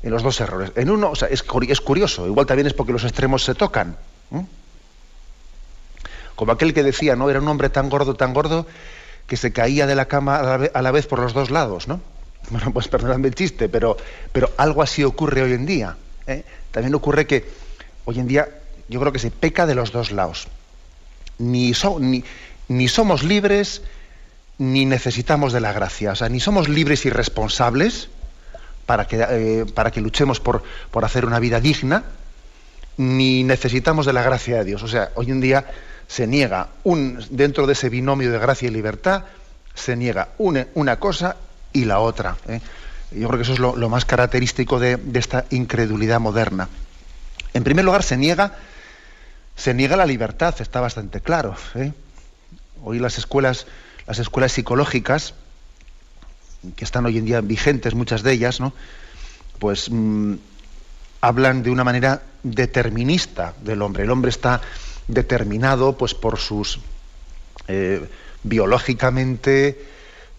en 0.03 0.13
los 0.13 0.23
dos 0.23 0.41
errores. 0.41 0.71
En 0.77 0.91
uno, 0.91 1.11
o 1.11 1.17
sea, 1.17 1.27
es, 1.29 1.43
curioso, 1.43 2.27
igual 2.27 2.47
también 2.47 2.69
es 2.69 2.75
porque 2.75 2.93
los 2.93 3.03
extremos 3.03 3.43
se 3.43 3.55
tocan. 3.55 3.97
Como 6.37 6.53
aquel 6.53 6.73
que 6.73 6.83
decía, 6.83 7.17
¿no? 7.17 7.29
Era 7.29 7.41
un 7.41 7.49
hombre 7.49 7.71
tan 7.71 7.89
gordo, 7.89 8.15
tan 8.15 8.33
gordo, 8.33 8.67
que 9.27 9.37
se 9.37 9.53
caía 9.53 9.87
de 9.87 9.95
la 9.95 10.07
cama 10.07 10.39
a 10.39 10.83
la 10.83 10.91
vez, 10.93 11.07
por 11.07 11.19
los 11.19 11.35
dos 11.35 11.51
lados, 11.51 11.89
¿no? 11.89 12.01
Bueno, 12.49 12.73
pues 12.73 12.87
perdóname 12.87 13.27
el 13.27 13.35
chiste, 13.35 13.69
pero, 13.69 13.97
pero 14.31 14.53
algo 14.57 14.81
así 14.81 15.03
ocurre 15.03 15.43
hoy 15.43 15.53
en 15.53 15.67
día. 15.67 15.97
¿eh? 16.29 16.45
También 16.71 16.95
ocurre 16.95 17.27
que 17.27 17.45
hoy 18.05 18.21
en 18.21 18.29
día 18.29 18.49
yo 18.89 19.01
creo 19.01 19.13
que 19.13 19.19
se 19.19 19.33
peca 19.33 19.67
de 19.67 19.75
los 19.75 19.91
dos 19.91 20.13
lados. 20.13 20.47
Ni, 21.39 21.73
ni, 21.99 22.25
ni 22.69 22.87
somos 22.87 23.25
libres, 23.25 23.83
ni 24.59 24.85
necesitamos 24.85 25.53
de 25.53 25.61
la 25.61 25.73
gracia. 25.73 26.13
O 26.13 26.15
sea, 26.15 26.29
ni 26.29 26.39
somos 26.39 26.69
libres 26.69 27.05
y 27.05 27.11
responsables 27.11 28.11
para 28.87 29.07
que, 29.07 29.27
eh, 29.29 29.67
para 29.75 29.91
que 29.91 30.01
luchemos 30.01 30.39
por, 30.39 30.63
por 30.93 31.05
hacer 31.05 31.27
una 31.27 31.41
vida 31.41 31.61
digna, 31.61 32.05
ni 32.97 33.45
necesitamos 33.45 34.07
de 34.07 34.13
la 34.13 34.23
gracia 34.23 34.59
de 34.59 34.65
Dios. 34.65 34.83
O 34.83 34.89
sea, 34.89 35.11
hoy 35.15 35.31
en 35.31 35.41
día 35.41 35.67
se 36.07 36.27
niega 36.27 36.69
un, 36.85 37.25
dentro 37.31 37.67
de 37.67 37.73
ese 37.73 37.89
binomio 37.89 38.31
de 38.31 38.39
gracia 38.39 38.69
y 38.69 38.71
libertad, 38.71 39.25
se 39.75 39.97
niega 39.97 40.29
una, 40.39 40.97
cosa 40.99 41.37
y 41.73 41.85
la 41.85 42.01
otra. 42.01 42.37
¿eh? 42.49 42.61
Yo 43.13 43.29
creo 43.29 43.39
que 43.39 43.43
eso 43.43 43.53
es 43.53 43.59
lo, 43.59 43.89
más 43.89 44.05
característico 44.05 44.79
de, 44.79 44.99
esta 45.15 45.45
incredulidad 45.51 46.21
moderna. 46.21 46.69
En 47.53 47.65
primer 47.65 47.85
lugar, 47.85 48.03
se 48.03 48.17
niega, 48.17 48.55
se 49.57 49.75
niega 49.75 49.97
la 49.97 50.07
libertad, 50.07 50.55
está 50.61 50.81
bastante 50.81 51.21
claro. 51.21 51.57
¿eh? 51.75 51.93
Hoy 52.83 52.99
las 52.99 53.19
escuelas, 53.19 53.67
las 54.07 54.19
escuelas 54.19 54.53
psicológicas, 54.53 55.35
que 56.75 56.85
están 56.85 57.07
hoy 57.07 57.19
en 57.19 57.27
día 57.27 57.41
vigentes, 57.41 57.95
muchas 57.95 58.23
de 58.23 58.33
ellas, 58.33 58.61
¿no? 58.61 58.73
pues 59.59 59.91
mm, 59.91 60.35
hablan 61.21 61.63
de 61.63 61.71
una 61.71 61.85
manera 61.85 62.23
determinista 62.55 63.55
del 63.63 63.83
hombre. 63.83 64.05
El 64.05 64.11
hombre 64.11 64.31
está 64.31 64.61
determinado 65.09 65.97
pues, 65.97 66.15
por 66.15 66.39
sus 66.39 66.81
eh, 67.69 68.07
biológicamente, 68.43 69.79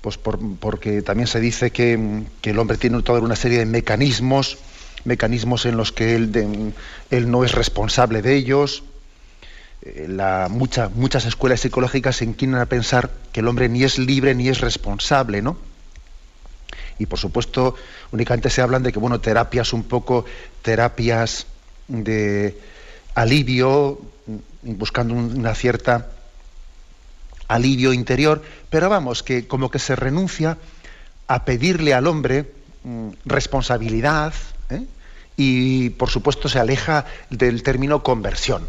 pues 0.02 0.18
porque 0.18 1.02
también 1.02 1.28
se 1.28 1.40
dice 1.40 1.72
que, 1.72 2.24
el 2.44 2.60
hombre 2.60 2.78
tiene 2.78 3.02
toda 3.02 3.20
una 3.20 3.36
serie 3.36 3.60
de 3.60 3.66
mecanismos, 3.66 4.58
mecanismos 5.04 5.66
en 5.66 5.76
los 5.76 5.92
que 5.92 6.16
él, 6.16 6.74
él 7.12 7.32
no 7.32 7.44
es 7.44 7.52
responsable 7.52 8.22
de 8.22 8.36
ellos. 8.36 8.84
Eh, 9.82 10.06
la, 10.10 10.48
muchas 10.50 11.26
escuelas 11.26 11.60
psicológicas 11.60 12.18
se 12.18 12.26
inclinan 12.26 12.62
a 12.62 12.66
pensar 12.66 13.12
que 13.34 13.42
el 13.42 13.48
hombre 13.48 13.68
ni 13.68 13.84
es 13.84 14.00
libre 14.00 14.34
ni 14.34 14.48
es 14.48 14.62
responsable, 14.62 15.42
¿no? 15.42 15.58
Y 17.00 17.06
por 17.06 17.20
supuesto, 17.20 17.76
únicamente 18.12 18.50
se 18.50 18.62
hablan 18.62 18.84
de 18.84 18.92
que, 18.92 19.00
bueno, 19.00 19.20
terapias 19.20 19.74
un 19.74 19.84
poco, 19.84 20.26
terapias 20.62 21.46
de 21.88 22.58
alivio, 23.16 24.00
buscando 24.62 25.14
una 25.14 25.56
cierta 25.56 26.08
alivio 27.48 27.94
interior, 27.94 28.44
pero 28.70 28.90
vamos, 28.90 29.24
que 29.24 29.48
como 29.48 29.72
que 29.72 29.80
se 29.80 29.96
renuncia 29.96 30.58
a 31.28 31.46
pedirle 31.46 31.94
al 31.94 32.08
hombre 32.08 32.52
mm, 32.84 33.10
responsabilidad 33.26 34.34
¿eh? 34.70 34.86
y 35.36 35.90
por 35.92 36.10
supuesto 36.10 36.50
se 36.50 36.60
aleja 36.60 37.06
del 37.30 37.64
término 37.64 38.04
conversión. 38.04 38.68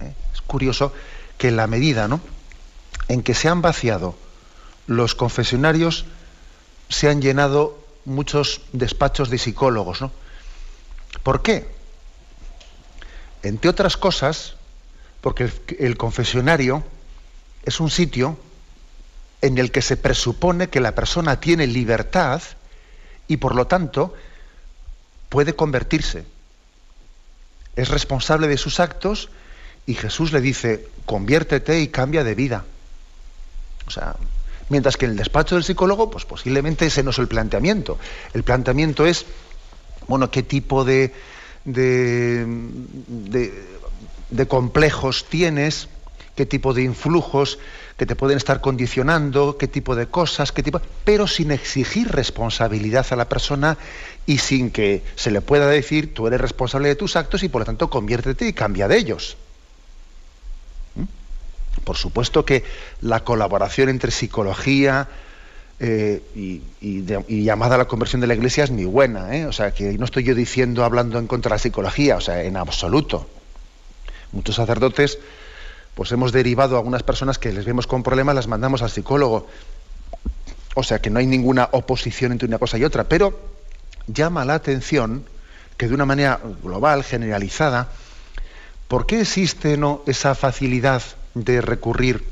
¿eh? 0.00 0.12
Es 0.32 0.40
curioso 0.42 0.92
que 1.38 1.48
en 1.48 1.56
la 1.56 1.66
medida 1.66 2.08
¿no? 2.08 2.20
en 3.08 3.22
que 3.22 3.34
se 3.34 3.48
han 3.48 3.62
vaciado 3.62 4.14
los 4.86 5.14
confesionarios, 5.14 6.06
se 6.88 7.08
han 7.08 7.22
llenado 7.22 7.78
muchos 8.04 8.60
despachos 8.72 9.30
de 9.30 9.38
psicólogos. 9.38 10.00
¿no? 10.00 10.12
¿Por 11.22 11.42
qué? 11.42 11.73
Entre 13.44 13.68
otras 13.68 13.96
cosas, 13.98 14.54
porque 15.20 15.50
el 15.78 15.96
confesionario 15.96 16.82
es 17.64 17.78
un 17.78 17.90
sitio 17.90 18.38
en 19.42 19.58
el 19.58 19.70
que 19.70 19.82
se 19.82 19.98
presupone 19.98 20.70
que 20.70 20.80
la 20.80 20.94
persona 20.94 21.38
tiene 21.38 21.66
libertad 21.66 22.40
y 23.28 23.36
por 23.36 23.54
lo 23.54 23.66
tanto 23.66 24.14
puede 25.28 25.54
convertirse. 25.54 26.24
Es 27.76 27.88
responsable 27.88 28.48
de 28.48 28.56
sus 28.56 28.80
actos 28.80 29.28
y 29.84 29.94
Jesús 29.94 30.32
le 30.32 30.40
dice, 30.40 30.88
conviértete 31.04 31.80
y 31.80 31.88
cambia 31.88 32.24
de 32.24 32.34
vida. 32.34 32.64
O 33.86 33.90
sea, 33.90 34.16
mientras 34.70 34.96
que 34.96 35.04
en 35.04 35.12
el 35.12 35.16
despacho 35.18 35.56
del 35.56 35.64
psicólogo, 35.64 36.10
pues 36.10 36.24
posiblemente 36.24 36.86
ese 36.86 37.02
no 37.02 37.10
es 37.10 37.18
el 37.18 37.28
planteamiento. 37.28 37.98
El 38.32 38.42
planteamiento 38.42 39.04
es, 39.04 39.26
bueno, 40.08 40.30
qué 40.30 40.42
tipo 40.42 40.84
de, 40.84 41.12
de, 41.64 42.46
de 44.30 44.48
complejos 44.48 45.26
tienes, 45.28 45.88
qué 46.34 46.46
tipo 46.46 46.74
de 46.74 46.82
influjos 46.82 47.58
que 47.96 48.06
te 48.06 48.16
pueden 48.16 48.36
estar 48.36 48.60
condicionando, 48.60 49.56
qué 49.56 49.68
tipo 49.68 49.94
de 49.94 50.06
cosas, 50.06 50.50
qué 50.50 50.62
tipo, 50.62 50.80
pero 51.04 51.26
sin 51.28 51.52
exigir 51.52 52.10
responsabilidad 52.10 53.06
a 53.10 53.16
la 53.16 53.28
persona 53.28 53.78
y 54.26 54.38
sin 54.38 54.70
que 54.70 55.02
se 55.14 55.30
le 55.30 55.40
pueda 55.40 55.68
decir 55.68 56.12
tú 56.12 56.26
eres 56.26 56.40
responsable 56.40 56.88
de 56.88 56.96
tus 56.96 57.14
actos 57.14 57.42
y 57.44 57.48
por 57.48 57.60
lo 57.60 57.66
tanto 57.66 57.88
conviértete 57.88 58.48
y 58.48 58.52
cambia 58.52 58.88
de 58.88 58.96
ellos. 58.98 59.36
¿Mm? 60.96 61.04
Por 61.84 61.96
supuesto 61.96 62.44
que 62.44 62.64
la 63.00 63.22
colaboración 63.22 63.88
entre 63.88 64.10
psicología 64.10 65.08
eh, 65.86 66.22
y, 66.80 67.42
llamada 67.42 67.74
a 67.74 67.78
la 67.78 67.84
conversión 67.84 68.22
de 68.22 68.26
la 68.26 68.34
Iglesia 68.34 68.64
es 68.64 68.70
muy 68.70 68.86
buena, 68.86 69.36
¿eh? 69.36 69.44
o 69.44 69.52
sea 69.52 69.72
que 69.72 69.98
no 69.98 70.06
estoy 70.06 70.24
yo 70.24 70.34
diciendo 70.34 70.82
hablando 70.82 71.18
en 71.18 71.26
contra 71.26 71.50
de 71.50 71.54
la 71.56 71.58
psicología, 71.58 72.16
o 72.16 72.22
sea, 72.22 72.42
en 72.42 72.56
absoluto. 72.56 73.26
Muchos 74.32 74.56
sacerdotes 74.56 75.18
pues 75.94 76.10
hemos 76.10 76.32
derivado 76.32 76.76
a 76.76 76.78
algunas 76.78 77.02
personas 77.02 77.38
que 77.38 77.52
les 77.52 77.66
vemos 77.66 77.86
con 77.86 78.02
problemas, 78.02 78.34
las 78.34 78.48
mandamos 78.48 78.80
al 78.80 78.90
psicólogo. 78.90 79.46
O 80.74 80.82
sea 80.82 81.00
que 81.00 81.10
no 81.10 81.18
hay 81.18 81.26
ninguna 81.26 81.68
oposición 81.72 82.32
entre 82.32 82.48
una 82.48 82.58
cosa 82.58 82.78
y 82.78 82.84
otra, 82.84 83.04
pero 83.04 83.38
llama 84.06 84.46
la 84.46 84.54
atención 84.54 85.26
que 85.76 85.86
de 85.86 85.94
una 85.94 86.06
manera 86.06 86.40
global, 86.62 87.04
generalizada, 87.04 87.90
¿por 88.88 89.04
qué 89.04 89.20
existe 89.20 89.76
no 89.76 90.02
esa 90.06 90.34
facilidad 90.34 91.02
de 91.34 91.60
recurrir 91.60 92.24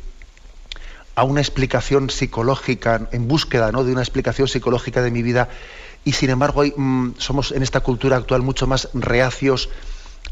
a 1.15 1.25
una 1.25 1.41
explicación 1.41 2.11
psicológica, 2.11 3.09
en 3.13 3.29
búsqueda 3.29 3.71
¿no? 3.73 3.85
de 3.85 3.93
una 3.93 4.03
explicación 4.03 4.49
psicológica 4.49 5.03
de 5.03 5.11
mi 5.11 5.23
vida, 5.23 5.49
y 6.05 6.13
sin 6.13 6.31
embargo 6.31 6.65
mm, 6.65 7.13
somos 7.19 7.53
en 7.53 7.63
esta 7.63 7.81
cultura 7.81 8.17
actual 8.17 8.43
mucho 8.43 8.67
más 8.67 8.89
reacios 8.95 9.69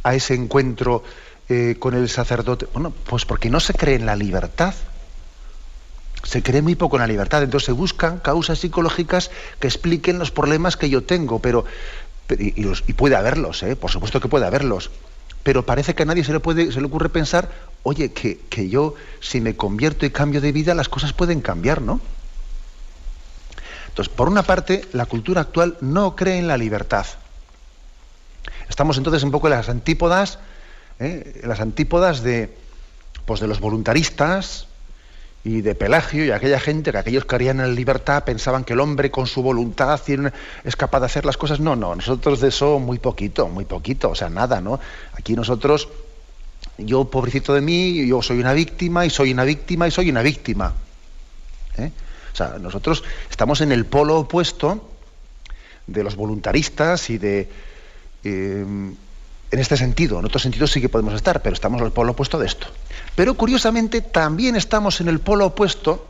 a 0.03 0.15
ese 0.15 0.35
encuentro 0.35 1.03
eh, 1.49 1.77
con 1.81 1.95
el 1.95 2.09
sacerdote? 2.09 2.69
Bueno, 2.73 2.93
pues 3.09 3.25
porque 3.25 3.51
no 3.51 3.59
se 3.59 3.75
cree 3.75 3.97
en 3.97 4.07
la 4.07 4.15
libertad. 4.15 4.73
Se 6.23 6.45
cree 6.45 6.63
muy 6.63 6.77
poco 6.77 6.97
en 6.97 7.01
la 7.01 7.07
libertad. 7.09 7.43
Entonces 7.43 7.67
se 7.67 7.73
buscan 7.73 8.19
causas 8.19 8.61
psicológicas 8.61 9.33
que 9.59 9.67
expliquen 9.67 10.21
los 10.21 10.31
problemas 10.31 10.77
que 10.77 10.89
yo 10.89 11.03
tengo, 11.03 11.41
pero, 11.41 11.65
y, 12.39 12.93
puede 12.93 13.17
haberlos, 13.17 13.65
¿eh? 13.65 13.75
por 13.75 13.91
supuesto 13.91 14.21
que 14.21 14.29
puede 14.29 14.47
haberlos. 14.47 14.91
Pero 15.43 15.65
parece 15.65 15.95
que 15.95 16.03
a 16.03 16.07
nadie 16.07 16.25
se 16.25 16.33
le, 16.33 16.41
puede, 16.41 16.73
se 16.73 16.81
le 16.81 16.87
ocurre 16.87 17.09
pensar, 17.09 17.51
oye, 17.83 18.13
que, 18.13 18.39
que 18.51 18.69
yo 18.69 18.95
si 19.21 19.41
me 19.41 19.57
convierto 19.57 20.05
y 20.05 20.11
cambio 20.11 20.41
de 20.41 20.53
vida, 20.53 20.75
las 20.75 20.89
cosas 20.89 21.13
pueden 21.13 21.41
cambiar, 21.41 21.81
¿no? 21.81 22.01
Entonces, 23.89 24.13
por 24.15 24.29
una 24.29 24.43
parte, 24.43 24.85
la 24.93 25.07
cultura 25.07 25.41
actual 25.41 25.77
no 25.81 26.15
cree 26.15 26.39
en 26.39 26.47
la 26.47 26.57
libertad. 26.57 27.07
Estamos 28.69 28.99
entonces 28.99 29.23
un 29.23 29.31
poco 29.31 29.49
en 29.49 29.55
las 29.55 29.69
antípodas 29.69 30.39
¿eh? 31.01 31.41
las 31.43 31.61
antípodas 31.61 32.23
de, 32.23 32.55
pues 33.25 33.41
de 33.41 33.49
los 33.49 33.59
voluntaristas 33.59 34.69
y 35.43 35.63
de 35.63 35.75
Pelagio 35.75 36.25
y 36.25 36.31
aquella 36.31 36.61
gente 36.61 36.93
que 36.93 36.99
aquellos 36.99 37.25
que 37.25 37.35
harían 37.35 37.61
en 37.61 37.75
libertad 37.75 38.25
pensaban 38.25 38.65
que 38.65 38.75
el 38.75 38.81
hombre 38.81 39.11
con 39.11 39.27
su 39.27 39.43
voluntad 39.43 39.99
es 40.65 40.77
capaz 40.77 41.01
de 41.01 41.07
hacer 41.07 41.25
las 41.25 41.37
cosas. 41.37 41.61
No, 41.61 41.77
no, 41.77 41.95
nosotros 41.95 42.41
de 42.41 42.49
eso 42.49 42.79
muy 42.79 42.99
poquito, 42.99 43.49
muy 43.49 43.65
poquito, 43.65 44.11
o 44.11 44.15
sea, 44.15 44.29
nada, 44.29 44.61
¿no? 44.61 44.81
Aquí 45.15 45.35
nosotros, 45.35 45.89
yo 46.77 47.07
pobrecito 47.07 47.55
de 47.55 47.63
mí, 47.63 48.07
yo 48.07 48.21
soy 48.21 48.39
una 48.39 48.53
víctima 48.53 49.07
y 49.07 49.11
soy 49.11 49.33
una 49.33 49.45
víctima 49.45 49.89
y 49.89 49.91
soy 49.91 50.11
una 50.11 50.23
víctima. 50.23 50.75
¿eh? 51.79 51.91
O 52.33 52.37
sea, 52.37 52.59
nosotros 52.59 53.03
estamos 53.31 53.63
en 53.63 53.73
el 53.73 53.87
polo 53.87 54.19
opuesto 54.19 54.91
de 55.87 56.05
los 56.05 56.17
voluntaristas 56.17 57.09
y 57.09 57.19
de... 57.19 57.49
Eh, 58.25 58.65
en 59.51 59.59
este 59.59 59.77
sentido. 59.77 60.19
En 60.19 60.25
otros 60.25 60.43
sentidos 60.43 60.71
sí 60.71 60.81
que 60.81 60.89
podemos 60.89 61.15
estar, 61.15 61.43
pero 61.43 61.55
estamos 61.55 61.81
en 61.81 61.87
el 61.87 61.93
polo 61.93 62.13
opuesto 62.13 62.39
de 62.39 62.47
esto. 62.47 62.67
Pero 63.15 63.35
curiosamente 63.35 64.01
también 64.01 64.57
estamos 64.57 65.01
en 65.01 65.09
el 65.09 65.21
polo 65.21 65.47
opuesto 65.47 66.07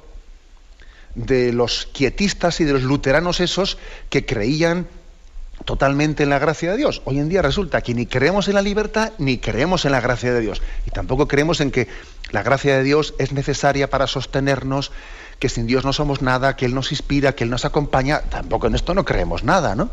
de 1.15 1.53
los 1.53 1.89
quietistas 1.93 2.61
y 2.61 2.65
de 2.65 2.75
los 2.75 2.83
luteranos 2.83 3.41
esos 3.41 3.79
que 4.09 4.25
creían 4.25 4.87
totalmente 5.65 6.23
en 6.23 6.31
la 6.31 6.39
gracia 6.39 6.71
de 6.71 6.77
Dios. 6.77 7.03
Hoy 7.05 7.19
en 7.19 7.29
día 7.29 7.43
resulta 7.43 7.83
que 7.83 7.95
ni 7.95 8.07
creemos 8.07 8.49
en 8.49 8.55
la 8.55 8.63
libertad 8.63 9.13
ni 9.19 9.39
creemos 9.39 9.85
en 9.85 9.93
la 9.93 10.01
gracia 10.01 10.33
de 10.33 10.41
Dios. 10.41 10.63
Y 10.87 10.91
tampoco 10.91 11.29
creemos 11.29 11.61
en 11.61 11.71
que 11.71 11.89
la 12.31 12.43
gracia 12.43 12.77
de 12.77 12.83
Dios 12.83 13.15
es 13.19 13.33
necesaria 13.33 13.91
para 13.91 14.07
sostenernos, 14.07 14.93
que 15.39 15.49
sin 15.49 15.67
Dios 15.67 15.85
no 15.85 15.93
somos 15.93 16.23
nada, 16.23 16.57
que 16.57 16.67
Él 16.67 16.75
nos 16.75 16.93
inspira, 16.93 17.35
que 17.35 17.45
Él 17.45 17.51
nos 17.51 17.65
acompaña. 17.65 18.21
Tampoco 18.23 18.67
en 18.67 18.75
esto 18.75 18.95
no 18.95 19.05
creemos 19.05 19.43
nada, 19.43 19.75
¿no? 19.75 19.91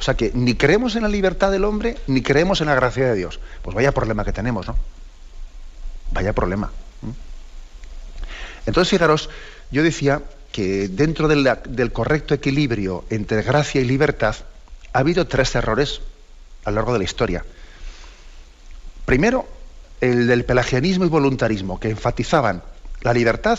O 0.00 0.02
sea 0.02 0.14
que 0.14 0.32
ni 0.32 0.54
creemos 0.54 0.96
en 0.96 1.02
la 1.02 1.08
libertad 1.08 1.50
del 1.50 1.64
hombre, 1.64 1.98
ni 2.06 2.22
creemos 2.22 2.62
en 2.62 2.68
la 2.68 2.74
gracia 2.74 3.04
de 3.06 3.14
Dios. 3.14 3.38
Pues 3.60 3.76
vaya 3.76 3.92
problema 3.92 4.24
que 4.24 4.32
tenemos, 4.32 4.66
¿no? 4.66 4.74
Vaya 6.12 6.32
problema. 6.32 6.72
Entonces, 8.64 8.90
fijaros, 8.90 9.28
yo 9.70 9.82
decía 9.82 10.22
que 10.52 10.88
dentro 10.88 11.28
del 11.28 11.92
correcto 11.92 12.32
equilibrio 12.32 13.04
entre 13.10 13.42
gracia 13.42 13.82
y 13.82 13.84
libertad 13.84 14.36
ha 14.94 14.98
habido 14.98 15.26
tres 15.26 15.54
errores 15.54 16.00
a 16.64 16.70
lo 16.70 16.76
largo 16.76 16.94
de 16.94 16.98
la 16.98 17.04
historia. 17.04 17.44
Primero, 19.04 19.46
el 20.00 20.26
del 20.26 20.46
pelagianismo 20.46 21.04
y 21.04 21.08
voluntarismo, 21.08 21.78
que 21.78 21.90
enfatizaban 21.90 22.62
la 23.02 23.12
libertad 23.12 23.58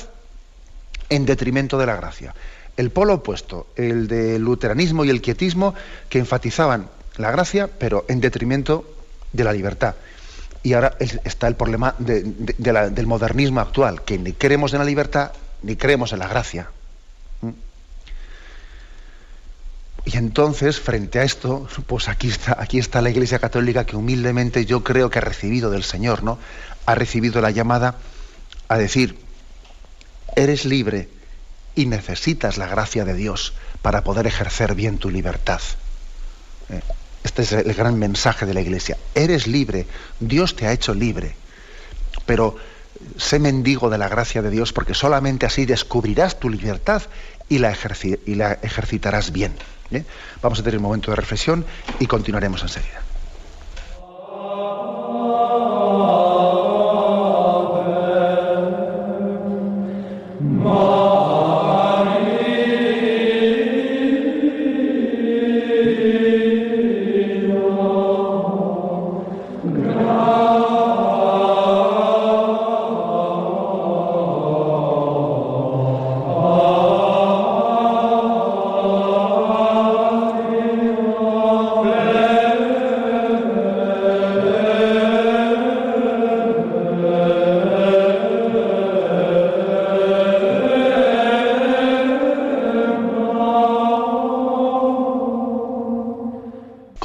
en 1.09 1.25
detrimento 1.25 1.77
de 1.77 1.85
la 1.85 1.95
gracia. 1.95 2.33
El 2.77 2.89
polo 2.89 3.15
opuesto, 3.15 3.67
el 3.75 4.07
del 4.07 4.41
luteranismo 4.41 5.05
y 5.05 5.09
el 5.09 5.21
quietismo, 5.21 5.75
que 6.09 6.19
enfatizaban 6.19 6.89
la 7.17 7.31
gracia, 7.31 7.67
pero 7.67 8.05
en 8.07 8.21
detrimento 8.21 8.85
de 9.33 9.43
la 9.43 9.53
libertad. 9.53 9.95
Y 10.63 10.73
ahora 10.73 10.95
está 10.99 11.47
el 11.47 11.55
problema 11.55 11.95
del 11.97 13.07
modernismo 13.07 13.59
actual, 13.59 14.03
que 14.03 14.17
ni 14.17 14.33
creemos 14.33 14.73
en 14.73 14.79
la 14.79 14.85
libertad 14.85 15.31
ni 15.63 15.75
creemos 15.75 16.13
en 16.13 16.19
la 16.19 16.27
gracia. 16.27 16.69
¿Mm? 17.41 17.49
Y 20.05 20.17
entonces, 20.17 20.79
frente 20.79 21.19
a 21.19 21.23
esto, 21.23 21.67
pues 21.85 22.09
aquí 22.09 22.27
está, 22.29 22.57
aquí 22.59 22.79
está 22.79 23.01
la 23.01 23.09
Iglesia 23.09 23.39
Católica 23.39 23.85
que 23.85 23.95
humildemente 23.95 24.65
yo 24.65 24.83
creo 24.83 25.09
que 25.09 25.19
ha 25.19 25.21
recibido 25.21 25.69
del 25.69 25.83
Señor, 25.83 26.23
¿no? 26.23 26.39
Ha 26.85 26.95
recibido 26.95 27.41
la 27.41 27.51
llamada 27.51 27.95
a 28.67 28.77
decir, 28.77 29.19
eres 30.35 30.65
libre 30.65 31.09
y 31.75 31.85
necesitas 31.85 32.57
la 32.57 32.67
gracia 32.67 33.05
de 33.05 33.13
Dios 33.13 33.53
para 33.81 34.03
poder 34.03 34.27
ejercer 34.27 34.75
bien 34.75 34.97
tu 34.97 35.09
libertad. 35.09 35.61
¿Eh? 36.69 36.81
Este 37.23 37.43
es 37.43 37.51
el 37.51 37.73
gran 37.73 37.97
mensaje 37.99 38.45
de 38.45 38.53
la 38.53 38.61
Iglesia. 38.61 38.97
Eres 39.13 39.47
libre, 39.47 39.85
Dios 40.19 40.55
te 40.55 40.67
ha 40.67 40.71
hecho 40.71 40.93
libre, 40.93 41.35
pero 42.25 42.57
sé 43.17 43.39
mendigo 43.39 43.89
de 43.89 43.97
la 43.97 44.09
gracia 44.09 44.41
de 44.41 44.49
Dios 44.49 44.73
porque 44.73 44.93
solamente 44.93 45.45
así 45.45 45.65
descubrirás 45.65 46.39
tu 46.39 46.49
libertad 46.49 47.03
y 47.49 47.59
la, 47.59 47.75
y 48.25 48.35
la 48.35 48.53
ejercitarás 48.53 49.31
bien. 49.31 49.53
¿eh? 49.91 50.03
Vamos 50.41 50.59
a 50.59 50.63
tener 50.63 50.77
un 50.77 50.83
momento 50.83 51.11
de 51.11 51.17
reflexión 51.17 51.65
y 51.99 52.07
continuaremos 52.07 52.61
enseguida. 52.63 53.01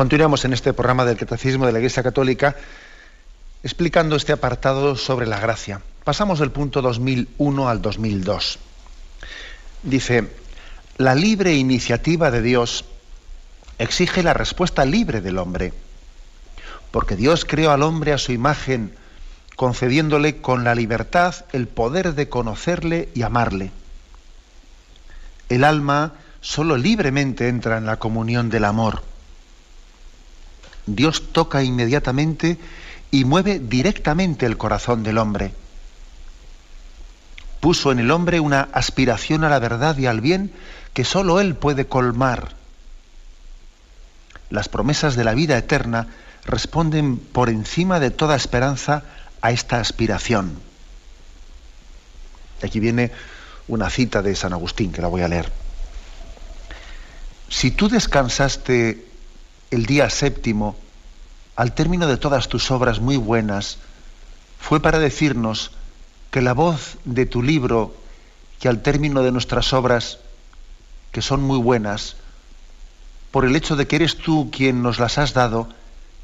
Continuamos 0.07 0.45
en 0.45 0.53
este 0.53 0.73
programa 0.73 1.05
del 1.05 1.17
Catecismo 1.17 1.67
de 1.67 1.73
la 1.73 1.81
Iglesia 1.81 2.05
Católica 2.05 2.55
explicando 3.65 4.15
este 4.15 4.31
apartado 4.31 4.95
sobre 4.95 5.27
la 5.27 5.41
gracia. 5.41 5.81
Pasamos 6.05 6.39
del 6.39 6.53
punto 6.53 6.81
2001 6.81 7.69
al 7.69 7.83
2002. 7.83 8.61
Dice, 9.83 10.31
la 10.97 11.17
libre 11.17 11.55
iniciativa 11.55 12.31
de 12.31 12.41
Dios 12.41 12.85
exige 13.81 14.23
la 14.23 14.33
respuesta 14.33 14.85
libre 14.85 15.21
del 15.23 15.39
hombre, 15.39 15.73
porque 16.93 17.17
Dios 17.17 17.45
creó 17.45 17.73
al 17.73 17.83
hombre 17.83 18.13
a 18.13 18.19
su 18.19 18.31
imagen, 18.31 18.95
concediéndole 19.57 20.37
con 20.37 20.63
la 20.63 20.77
libertad 20.77 21.35
el 21.53 21.67
poder 21.67 22.15
de 22.15 22.29
conocerle 22.29 23.09
y 23.13 23.23
amarle. 23.23 23.73
El 25.49 25.65
alma 25.65 26.13
solo 26.41 26.77
libremente 26.77 27.49
entra 27.49 27.77
en 27.77 27.87
la 27.87 27.97
comunión 27.97 28.51
del 28.51 28.67
amor 28.67 29.03
Dios 30.87 31.33
toca 31.33 31.63
inmediatamente 31.63 32.59
y 33.11 33.25
mueve 33.25 33.59
directamente 33.59 34.47
el 34.47 34.57
corazón 34.57 35.03
del 35.03 35.19
hombre. 35.19 35.53
Puso 37.61 37.91
en 37.91 37.99
el 37.99 38.11
hombre 38.11 38.41
una 38.41 38.69
aspiración 38.73 39.45
a 39.45 39.49
la 39.49 39.59
verdad 39.59 39.97
y 39.99 40.07
al 40.07 40.21
bien 40.21 40.53
que 40.93 41.05
sólo 41.05 41.41
Él 41.41 41.57
puede 41.57 41.87
colmar. 41.87 42.55
Las 44.51 44.69
promesas 44.69 45.17
de 45.17 45.25
la 45.25 45.35
vida 45.35 45.59
eterna 45.59 46.09
responden 46.45 47.19
por 47.19 47.49
encima 47.49 47.99
de 47.99 48.11
toda 48.11 48.37
esperanza 48.37 49.03
a 49.41 49.51
esta 49.51 49.81
aspiración. 49.81 50.61
Aquí 52.63 52.79
viene 52.79 53.11
una 53.69 53.91
cita 53.91 54.23
de 54.23 54.37
San 54.37 54.53
Agustín 54.53 54.93
que 54.93 55.03
la 55.03 55.09
voy 55.09 55.23
a 55.23 55.29
leer. 55.29 55.51
Si 57.49 57.73
tú 57.73 57.89
descansaste 57.89 59.05
el 59.71 59.87
día 59.87 60.11
séptimo, 60.11 60.77
al 61.57 61.75
término 61.75 62.07
de 62.07 62.17
todas 62.17 62.49
tus 62.49 62.71
obras 62.71 63.01
muy 63.01 63.17
buenas, 63.17 63.79
fue 64.59 64.81
para 64.81 64.99
decirnos 64.99 65.71
que 66.31 66.43
la 66.43 66.55
voz 66.55 66.99
de 67.05 67.27
tu 67.27 67.43
libro, 67.43 67.95
que 68.61 68.69
al 68.69 68.83
término 68.83 69.23
de 69.23 69.33
nuestras 69.33 69.73
obras, 69.73 70.19
que 71.13 71.23
son 71.23 71.43
muy 71.43 71.59
buenas, 71.59 72.17
por 73.31 73.45
el 73.45 73.57
hecho 73.57 73.77
de 73.77 73.87
que 73.87 73.97
eres 73.97 74.17
tú 74.17 74.51
quien 74.51 74.83
nos 74.83 74.99
las 74.99 75.19
has 75.19 75.35
dado, 75.35 75.69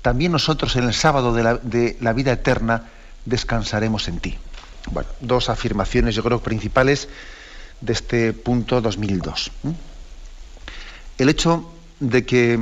también 0.02 0.32
nosotros 0.32 0.76
en 0.76 0.84
el 0.84 0.94
sábado 0.94 1.32
de 1.32 1.96
la, 2.00 2.12
vida 2.12 2.32
eterna 2.32 2.90
descansaremos 3.24 4.08
en 4.08 4.18
ti. 4.18 4.38
Bueno, 4.90 5.08
dos 5.20 5.48
afirmaciones 5.48 6.14
yo 6.14 6.24
creo 6.24 6.42
principales 6.42 7.08
de 7.80 7.92
este 7.92 8.32
punto 8.32 8.80
2002. 8.80 9.52
El 11.18 11.28
hecho 11.28 11.70
de 12.00 12.26
que 12.26 12.58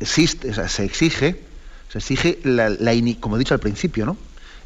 existe, 0.00 0.52
se 0.68 0.84
exige, 0.84 1.40
se 1.90 1.98
exige 1.98 2.38
la, 2.44 2.70
como 3.20 3.36
he 3.36 3.38
dicho 3.38 3.54
al 3.54 3.60
principio, 3.60 4.06
¿no? 4.06 4.16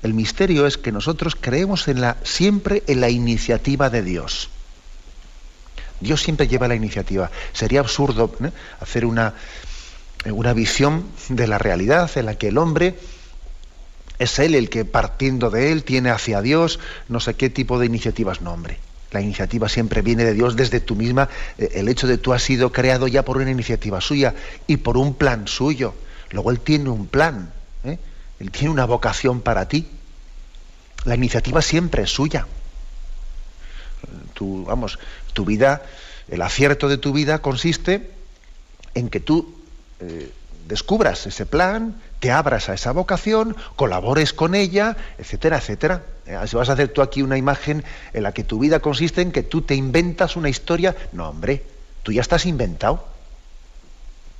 El 0.02 0.14
misterio 0.14 0.66
es 0.66 0.78
que 0.78 0.92
nosotros 0.92 1.36
creemos 1.38 1.86
en 1.88 2.00
la, 2.00 2.16
siempre 2.22 2.82
en 2.86 3.00
la 3.00 3.10
iniciativa 3.10 3.90
de 3.90 4.02
Dios. 4.02 4.48
Dios 6.00 6.22
siempre 6.22 6.48
lleva 6.48 6.68
la 6.68 6.74
iniciativa. 6.74 7.30
Sería 7.52 7.80
absurdo 7.80 8.34
hacer 8.80 9.04
una, 9.04 9.34
una 10.24 10.54
visión 10.54 11.04
de 11.28 11.46
la 11.46 11.58
realidad 11.58 12.10
en 12.16 12.26
la 12.26 12.36
que 12.36 12.48
el 12.48 12.56
hombre 12.56 12.96
es 14.18 14.38
él 14.38 14.54
el 14.54 14.70
que 14.70 14.86
partiendo 14.86 15.50
de 15.50 15.72
él 15.72 15.84
tiene 15.84 16.10
hacia 16.10 16.42
Dios 16.42 16.78
no 17.08 17.20
sé 17.20 17.34
qué 17.34 17.50
tipo 17.50 17.78
de 17.78 17.86
iniciativas. 17.86 18.40
No, 18.40 18.52
hombre. 18.52 18.78
La 19.10 19.20
iniciativa 19.20 19.68
siempre 19.68 20.02
viene 20.02 20.24
de 20.24 20.34
Dios 20.34 20.56
desde 20.56 20.80
tú 20.80 20.94
misma. 20.94 21.28
Eh, 21.58 21.70
el 21.74 21.88
hecho 21.88 22.06
de 22.06 22.18
tú 22.18 22.32
has 22.32 22.42
sido 22.42 22.72
creado 22.72 23.08
ya 23.08 23.24
por 23.24 23.38
una 23.38 23.50
iniciativa 23.50 24.00
suya 24.00 24.34
y 24.66 24.78
por 24.78 24.96
un 24.96 25.14
plan 25.14 25.48
suyo. 25.48 25.94
Luego 26.30 26.50
Él 26.50 26.60
tiene 26.60 26.90
un 26.90 27.06
plan. 27.06 27.52
¿eh? 27.84 27.98
Él 28.38 28.50
tiene 28.50 28.70
una 28.70 28.84
vocación 28.84 29.40
para 29.40 29.68
ti. 29.68 29.88
La 31.04 31.14
iniciativa 31.14 31.62
siempre 31.62 32.02
es 32.02 32.10
suya. 32.10 32.46
Tu, 34.34 34.64
vamos, 34.64 34.98
tu 35.32 35.44
vida, 35.44 35.82
el 36.28 36.42
acierto 36.42 36.88
de 36.88 36.98
tu 36.98 37.12
vida 37.12 37.40
consiste 37.40 38.10
en 38.94 39.08
que 39.08 39.20
tú 39.20 39.54
eh, 40.00 40.32
descubras 40.68 41.26
ese 41.26 41.46
plan, 41.46 42.00
te 42.20 42.30
abras 42.30 42.68
a 42.68 42.74
esa 42.74 42.92
vocación, 42.92 43.56
colabores 43.76 44.32
con 44.32 44.54
ella, 44.54 44.96
etcétera, 45.18 45.58
etcétera. 45.58 46.04
Eh, 46.30 46.46
si 46.46 46.54
vas 46.54 46.68
a 46.68 46.74
hacer 46.74 46.88
tú 46.88 47.02
aquí 47.02 47.22
una 47.22 47.36
imagen 47.36 47.82
en 48.12 48.22
la 48.22 48.32
que 48.32 48.44
tu 48.44 48.60
vida 48.60 48.78
consiste 48.78 49.20
en 49.20 49.32
que 49.32 49.42
tú 49.42 49.62
te 49.62 49.74
inventas 49.74 50.36
una 50.36 50.48
historia, 50.48 50.94
no, 51.12 51.28
hombre, 51.28 51.64
tú 52.04 52.12
ya 52.12 52.20
estás 52.20 52.46
inventado. 52.46 53.04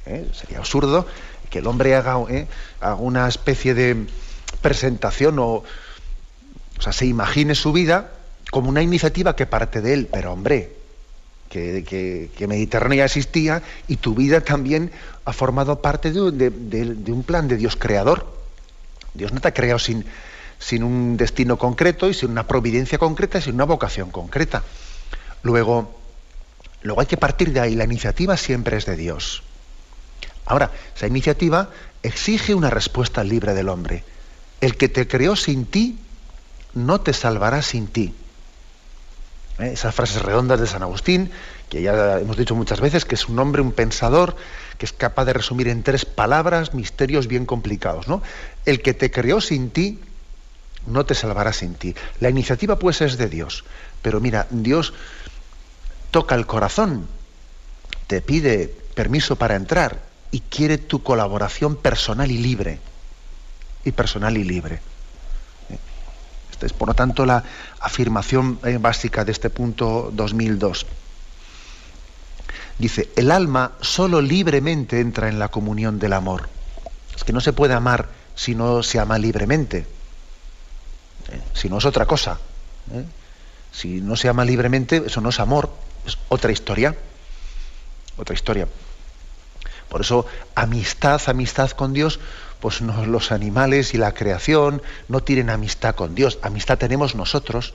¿Eh? 0.07 0.31
Sería 0.33 0.59
absurdo 0.59 1.07
que 1.51 1.59
el 1.59 1.67
hombre 1.67 1.97
haga, 1.97 2.17
¿eh? 2.31 2.47
haga, 2.81 2.95
una 2.95 3.27
especie 3.27 3.75
de 3.75 4.07
presentación 4.63 5.39
o, 5.41 5.65
o 6.79 6.83
sea, 6.83 6.93
se 6.93 7.07
imagine 7.07 7.57
su 7.57 7.73
vida 7.73 8.13
como 8.53 8.69
una 8.69 8.83
iniciativa 8.83 9.35
que 9.35 9.47
parte 9.47 9.81
de 9.81 9.95
él, 9.95 10.09
pero 10.11 10.33
hombre, 10.33 10.73
que, 11.51 12.47
Mediterránea 12.49 13.05
existía 13.05 13.63
y 13.89 13.97
tu 13.97 14.15
vida 14.15 14.41
también 14.41 14.93
ha 15.25 15.33
formado 15.33 15.83
parte 15.83 16.13
de, 16.13 17.13
un 17.13 17.23
plan 17.25 17.49
de 17.49 17.57
Dios 17.57 17.77
creador. 17.77 18.27
Dios 19.15 19.33
no 19.33 19.41
te 19.41 19.49
ha 19.49 19.55
creado 19.55 19.81
sin, 19.81 20.05
sin 20.61 20.85
un 20.85 21.17
destino 21.17 21.59
concreto 21.59 22.09
y 22.09 22.15
sin 22.15 22.31
una 22.31 22.47
providencia 22.47 22.99
concreta 22.99 23.39
y 23.39 23.43
sin 23.43 23.55
una 23.55 23.65
vocación 23.65 24.13
concreta. 24.13 24.63
Luego, 25.43 26.01
Luego 26.83 27.01
hay 27.01 27.07
que 27.07 27.17
partir 27.17 27.53
de 27.53 27.61
ahí, 27.61 27.75
la 27.75 27.85
iniciativa 27.85 28.37
siempre 28.37 28.77
es 28.77 28.87
de 28.87 28.97
Dios. 28.97 29.43
Ahora, 30.47 30.71
esa 30.97 31.07
iniciativa 31.07 31.71
exige 32.03 32.55
una 32.55 32.71
respuesta 32.71 33.23
libre 33.23 33.55
del 33.55 33.69
hombre. 33.69 34.05
El 34.61 34.77
que 34.77 34.89
te 34.89 35.07
creó 35.07 35.37
sin 35.37 35.67
ti, 35.67 35.99
no 36.75 37.01
te 37.01 37.13
salvará 37.13 37.61
sin 37.63 37.87
ti. 37.87 38.15
¿Eh? 39.59 39.73
Esas 39.73 39.95
frases 39.95 40.23
redondas 40.23 40.59
de 40.59 40.67
San 40.67 40.83
Agustín, 40.83 41.31
que 41.69 41.83
ya 41.83 42.19
hemos 42.19 42.39
dicho 42.39 42.55
muchas 42.55 42.81
veces, 42.81 43.05
que 43.05 43.15
es 43.15 43.29
un 43.29 43.39
hombre, 43.39 43.61
un 43.61 43.73
pensador, 43.73 44.35
que 44.79 44.87
es 44.87 44.93
capaz 44.93 45.27
de 45.27 45.35
resumir 45.35 45.69
en 45.69 45.83
tres 45.83 46.07
palabras 46.07 46.73
misterios 46.73 47.27
bien 47.27 47.45
complicados. 47.45 48.09
¿no? 48.09 48.23
El 48.65 48.81
que 48.81 48.95
te 48.95 49.11
creó 49.11 49.43
sin 49.43 49.71
ti, 49.71 50.01
no 50.87 51.05
te 51.05 51.15
salvará 51.15 51.53
sin 51.53 51.75
ti. 51.75 51.95
La 52.21 52.31
iniciativa 52.31 52.79
pues 52.79 53.01
es 53.01 53.17
de 53.19 53.29
Dios. 53.29 53.65
Pero 54.03 54.21
mira, 54.21 54.47
Dios 54.51 54.93
toca 56.11 56.35
el 56.35 56.47
corazón, 56.47 57.07
te 58.07 58.21
pide 58.21 58.75
permiso 58.95 59.37
para 59.37 59.57
entrar 59.57 60.03
y 60.31 60.41
quiere 60.41 60.79
tu 60.79 61.03
colaboración 61.03 61.77
personal 61.77 62.31
y 62.31 62.39
libre. 62.39 62.81
Y 63.85 63.93
personal 63.93 64.37
y 64.37 64.45
libre. 64.45 64.81
Esta 66.51 66.67
es, 66.67 66.73
por 66.73 66.89
lo 66.89 66.95
tanto, 66.95 67.25
la 67.25 67.43
afirmación 67.81 68.59
eh, 68.65 68.79
básica 68.79 69.25
de 69.25 69.33
este 69.33 69.49
punto 69.49 70.11
2002. 70.13 70.87
Dice, 72.79 73.11
el 73.17 73.31
alma 73.31 73.73
solo 73.81 74.21
libremente 74.21 75.01
entra 75.01 75.29
en 75.29 75.39
la 75.39 75.49
comunión 75.49 75.99
del 75.99 76.15
amor. 76.15 76.49
Es 77.15 77.25
que 77.25 77.33
no 77.33 77.41
se 77.41 77.53
puede 77.53 77.75
amar 77.75 78.09
si 78.35 78.55
no 78.55 78.83
se 78.83 78.99
ama 78.99 79.19
libremente. 79.19 79.87
Si 81.55 81.69
no 81.69 81.79
es 81.79 81.85
otra 81.85 82.07
cosa. 82.07 82.39
¿eh? 82.93 83.05
Si 83.73 84.01
no 84.01 84.17
se 84.17 84.29
ama 84.29 84.45
libremente, 84.45 85.03
eso 85.07 85.21
no 85.21 85.29
es 85.29 85.41
amor, 85.41 85.71
es 86.07 86.19
otra 86.29 86.53
historia. 86.53 86.97
Otra 88.17 88.35
historia. 88.35 88.69
Por 89.89 90.03
eso, 90.03 90.27
amistad, 90.55 91.21
amistad 91.27 91.71
con 91.71 91.93
Dios, 91.93 92.21
pues 92.61 92.81
los 92.81 93.33
animales 93.33 93.95
y 93.95 93.99
la 93.99 94.13
creación 94.13 94.83
no 95.09 95.21
tienen 95.23 95.51
amistad 95.51 95.95
con 95.95 96.15
Dios. 96.15 96.39
Amistad 96.43 96.79
tenemos 96.79 97.15
nosotros, 97.15 97.75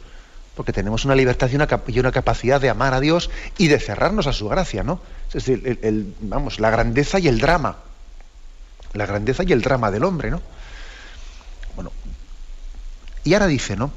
porque 0.56 0.72
tenemos 0.72 1.04
una 1.04 1.16
libertad 1.16 1.50
y 1.52 1.56
una, 2.00 2.12
capacidad 2.12 2.62
de 2.62 2.70
amar 2.70 2.94
a 2.94 3.02
Dios 3.02 3.30
y 3.58 3.68
de 3.68 3.80
cerrarnos 3.80 4.28
a 4.28 4.34
su 4.34 4.48
gracia, 4.48 4.84
¿no? 4.84 5.02
Es 5.28 5.46
decir, 5.46 6.14
vamos, 6.22 6.60
la 6.60 6.70
grandeza 6.70 7.20
y 7.20 7.28
el 7.28 7.40
drama. 7.40 7.78
La 8.94 9.06
grandeza 9.06 9.44
y 9.44 9.52
el 9.52 9.62
drama 9.62 9.92
del 9.92 10.06
hombre, 10.06 10.32
¿no? 10.32 10.42
Y 13.26 13.34
ahora 13.34 13.48
dice, 13.48 13.76
¿no? 13.76 13.92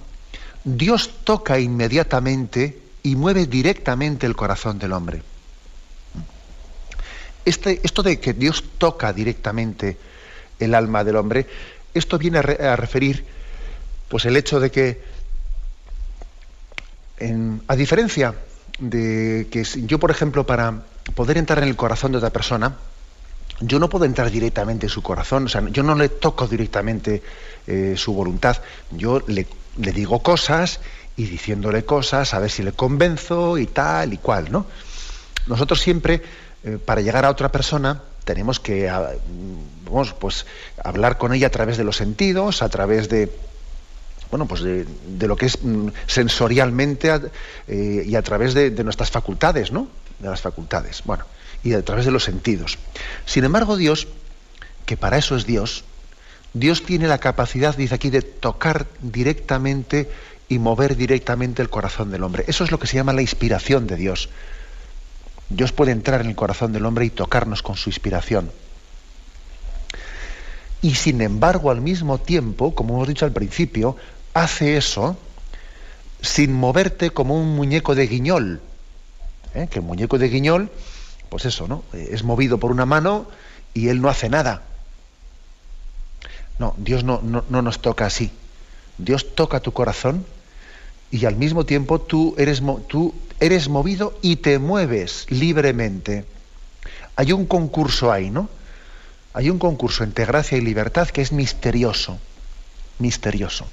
Dios 0.64 1.11
toca 1.22 1.61
inmediatamente 1.61 2.81
y 3.03 3.14
mueve 3.14 3.47
directamente 3.47 4.26
el 4.26 4.35
corazón 4.35 4.79
del 4.79 4.93
hombre. 4.93 5.22
Este, 7.45 7.81
esto 7.85 8.03
de 8.03 8.18
que 8.18 8.33
Dios 8.33 8.64
toca 8.79 9.12
directamente 9.12 9.97
el 10.59 10.74
alma 10.74 11.05
del 11.05 11.16
hombre, 11.16 11.47
esto 11.95 12.18
viene 12.18 12.39
a, 12.39 12.76
referir 12.76 13.24
pues 14.09 14.24
el 14.24 14.37
hecho 14.37 14.61
de 14.61 14.70
que, 14.70 15.03
a 17.68 17.76
diferencia 17.76 18.35
de 18.79 19.49
que 19.51 19.64
yo, 19.64 19.99
por 19.99 20.11
ejemplo, 20.11 20.47
para 20.47 20.83
poder 21.14 21.37
entrar 21.37 21.62
en 21.62 21.68
el 21.68 21.76
corazón 21.76 22.12
de 22.12 22.18
otra 22.18 22.31
persona, 22.31 22.76
yo 23.61 23.79
no 23.79 23.89
puedo 23.89 24.05
entrar 24.05 24.31
directamente 24.31 24.87
en 24.87 24.91
su 24.91 25.03
corazón, 25.03 25.47
o 25.47 25.49
sea, 25.49 25.63
yo 25.71 25.83
no 25.83 25.95
le 25.95 26.09
toco 26.09 26.47
directamente 26.47 27.23
eh, 27.67 27.95
su 27.97 28.15
voluntad, 28.15 28.57
yo 28.91 29.23
le, 29.27 29.47
digo 29.77 30.23
cosas 30.23 30.81
y 31.17 31.27
diciéndole 31.27 31.85
cosas, 31.85 32.35
a 32.35 32.39
ver 32.39 32.51
si 32.51 32.63
le 32.63 32.73
convenzo 32.73 33.59
y 33.59 33.67
tal 33.67 34.13
y 34.13 34.19
cual, 34.19 34.51
¿no? 34.51 34.67
Nosotros 35.47 35.81
siempre 35.81 36.23
eh, 36.65 36.79
para 36.85 37.01
llegar 37.01 37.25
a 37.25 37.31
otra 37.31 37.51
persona 37.51 38.03
tenemos 38.25 38.61
que 38.61 38.89
ah, 38.89 39.13
pues, 40.21 40.47
hablar 40.85 41.17
con 41.19 41.33
ella 41.33 41.47
a 41.47 41.51
través 41.51 41.79
de 41.79 41.85
los 41.85 41.97
sentidos, 41.97 42.63
a 42.63 42.69
través 42.69 43.09
de, 43.09 43.33
bueno, 44.31 44.47
pues 44.47 44.63
de, 44.63 44.87
lo 45.27 45.37
que 45.37 45.47
es 45.47 45.63
mm, 45.63 45.89
sensorialmente 46.07 47.11
eh, 47.67 48.05
y 48.07 48.15
a 48.15 48.23
través 48.23 48.55
de, 48.55 48.71
nuestras 48.85 49.11
facultades, 49.11 49.73
¿no? 49.73 49.89
De 50.19 50.29
las 50.29 50.43
facultades, 50.43 51.03
bueno, 51.05 51.25
y 51.63 51.75
a 51.75 51.85
través 51.85 52.05
de 52.05 52.11
los 52.11 52.25
sentidos. 52.25 52.79
Sin 53.27 53.45
embargo, 53.45 53.77
Dios, 53.77 54.09
que 54.87 54.97
para 54.97 55.19
eso 55.19 55.37
es 55.37 55.47
Dios, 55.47 55.85
Dios 56.55 56.83
tiene 56.85 57.09
la 57.09 57.19
capacidad, 57.19 57.77
dice 57.77 57.95
aquí, 57.95 58.11
de 58.11 58.23
tocar 58.23 58.87
directamente 59.01 60.11
y 60.49 60.59
mover 60.59 60.97
directamente 60.97 61.63
el 61.63 61.69
corazón 61.69 62.11
del 62.11 62.23
hombre. 62.25 62.45
Eso 62.49 62.65
es 62.65 62.71
lo 62.71 62.79
que 62.79 62.87
se 62.87 62.97
llama 62.97 63.13
la 63.13 63.23
inspiración 63.23 63.87
de 63.87 63.97
Dios. 63.97 64.31
Dios 65.51 65.73
puede 65.73 65.93
entrar 65.93 66.21
en 66.21 66.29
el 66.29 66.37
corazón 66.37 66.73
del 66.73 66.87
hombre 66.87 67.05
y 67.05 67.11
tocarnos 67.11 67.63
con 67.63 67.77
su 67.77 67.91
inspiración. 67.91 68.51
Y 70.81 70.95
sin 70.95 71.21
embargo, 71.21 71.71
al 71.71 71.81
mismo 71.81 72.19
tiempo, 72.19 72.75
como 72.75 72.95
hemos 72.95 73.09
dicho 73.09 73.25
al 73.25 73.33
principio, 73.33 73.97
hace 74.35 74.77
eso 74.77 75.17
sin 76.21 76.53
moverte 76.53 77.11
como 77.11 77.41
un 77.41 77.55
muñeco 77.57 77.95
de 77.95 78.07
guiñol. 78.07 78.61
¿eh? 79.55 79.69
Que 79.71 79.81
el 79.81 79.85
muñeco 79.85 80.19
de 80.19 80.29
guiñol, 80.29 80.71
pues 81.29 81.45
eso, 81.45 81.68
¿no? 81.68 81.85
Es 81.93 82.22
movido 82.24 82.59
por 82.59 82.70
una 82.70 82.87
mano 82.87 83.26
y 83.74 83.89
él 83.89 84.01
no 84.01 84.09
hace 84.09 84.29
nada. 84.29 84.62
No, 86.59 86.74
Dios 86.79 87.05
no, 87.05 87.20
no 87.22 87.62
nos 87.62 87.81
toca 87.81 88.07
así. 88.07 88.33
Dios 88.99 89.35
toca 89.35 89.61
tu 89.61 89.72
corazón 89.72 90.26
y 91.11 91.24
al 91.24 91.37
mismo 91.37 91.64
tiempo 91.64 92.01
tú 92.01 92.35
eres, 92.37 92.62
tú 92.89 93.14
eres 93.41 93.68
movido 93.68 94.18
y 94.22 94.37
te 94.37 94.59
mueves 94.59 95.26
libremente. 95.31 96.24
Hay 97.16 97.33
un 97.33 97.47
concurso 97.47 98.12
ahí, 98.12 98.31
¿no? 98.31 98.49
Hay 99.33 99.51
un 99.51 99.59
concurso 99.59 100.05
entre 100.05 100.24
gracia 100.24 100.59
y 100.59 100.61
libertad 100.61 101.09
que 101.09 101.22
es 101.22 101.33
misterioso, 101.33 102.18
misterioso. 102.99 103.66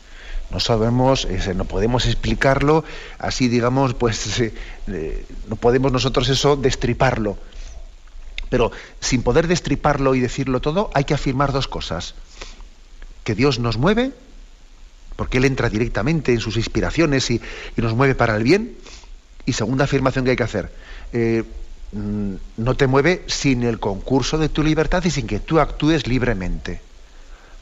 No 0.51 0.59
sabemos, 0.59 1.27
no 1.55 1.65
podemos 1.65 2.05
explicarlo 2.05 2.83
así, 3.17 3.47
digamos, 3.47 3.93
pues 3.93 4.39
eh, 4.87 5.25
no 5.49 5.55
podemos 5.55 5.91
nosotros 5.91 6.29
eso 6.29 6.55
destriparlo. 6.55 7.37
Pero 8.49 8.71
sin 8.99 9.23
poder 9.23 9.47
destriparlo 9.47 10.15
y 10.15 10.19
decirlo 10.19 10.61
todo, 10.61 10.91
hay 10.93 11.03
que 11.03 11.13
afirmar 11.13 11.51
dos 11.51 11.67
cosas. 11.67 12.15
Que 13.23 13.33
Dios 13.35 13.59
nos 13.59 13.77
mueve 13.77 14.13
porque 15.15 15.37
Él 15.37 15.45
entra 15.45 15.69
directamente 15.69 16.33
en 16.33 16.39
sus 16.39 16.57
inspiraciones 16.57 17.29
y, 17.31 17.41
nos 17.77 17.95
mueve 17.95 18.15
para 18.15 18.35
el 18.35 18.43
bien. 18.43 18.75
Y 19.45 19.53
segunda 19.53 19.85
afirmación 19.85 20.25
que 20.25 20.31
hay 20.31 20.37
que 20.37 20.43
hacer, 20.43 20.71
eh, 21.13 21.43
mm, 21.91 22.33
no 22.57 22.75
te 22.75 22.87
mueve 22.87 23.23
sin 23.27 23.63
el 23.63 23.79
concurso 23.79 24.37
de 24.37 24.49
tu 24.49 24.63
libertad 24.63 25.03
y 25.05 25.11
sin 25.11 25.27
que 25.27 25.39
tú 25.39 25.59
actúes 25.59 26.07
libremente. 26.07 26.81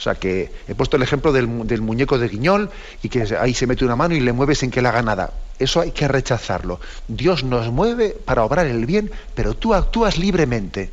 O 0.04 0.10
sea 0.12 0.16
que 0.16 0.52
he 0.68 0.76
puesto 0.76 0.98
el 0.98 1.04
ejemplo 1.04 1.32
del, 1.32 1.48
muñeco 1.48 2.20
de 2.20 2.28
Guiñol 2.28 2.70
y 3.02 3.08
que 3.08 3.26
ahí 3.40 3.54
se 3.54 3.68
mete 3.68 3.86
una 3.86 3.96
mano 3.96 4.14
y 4.16 4.20
le 4.20 4.34
mueve 4.34 4.54
sin 4.54 4.70
que 4.70 4.82
le 4.82 4.90
haga 4.90 5.02
nada. 5.02 5.32
Eso 5.60 5.80
hay 5.80 5.92
que 5.92 6.10
rechazarlo. 6.10 6.82
Dios 7.08 7.46
nos 7.46 7.72
mueve 7.72 8.10
para 8.10 8.44
obrar 8.44 8.68
el 8.68 8.86
bien, 8.86 9.10
pero 9.34 9.54
tú 9.54 9.74
actúas 9.74 10.18
libremente. 10.18 10.92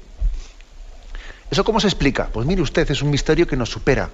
¿Eso 1.51 1.65
cómo 1.65 1.81
se 1.81 1.89
explica? 1.89 2.29
Pues 2.33 2.47
mire 2.47 2.63
usted, 2.63 2.89
es 2.89 3.03
un 3.03 3.11
misterio 3.11 3.49
que 3.49 3.57
nos 3.57 3.71
supera 3.71 4.11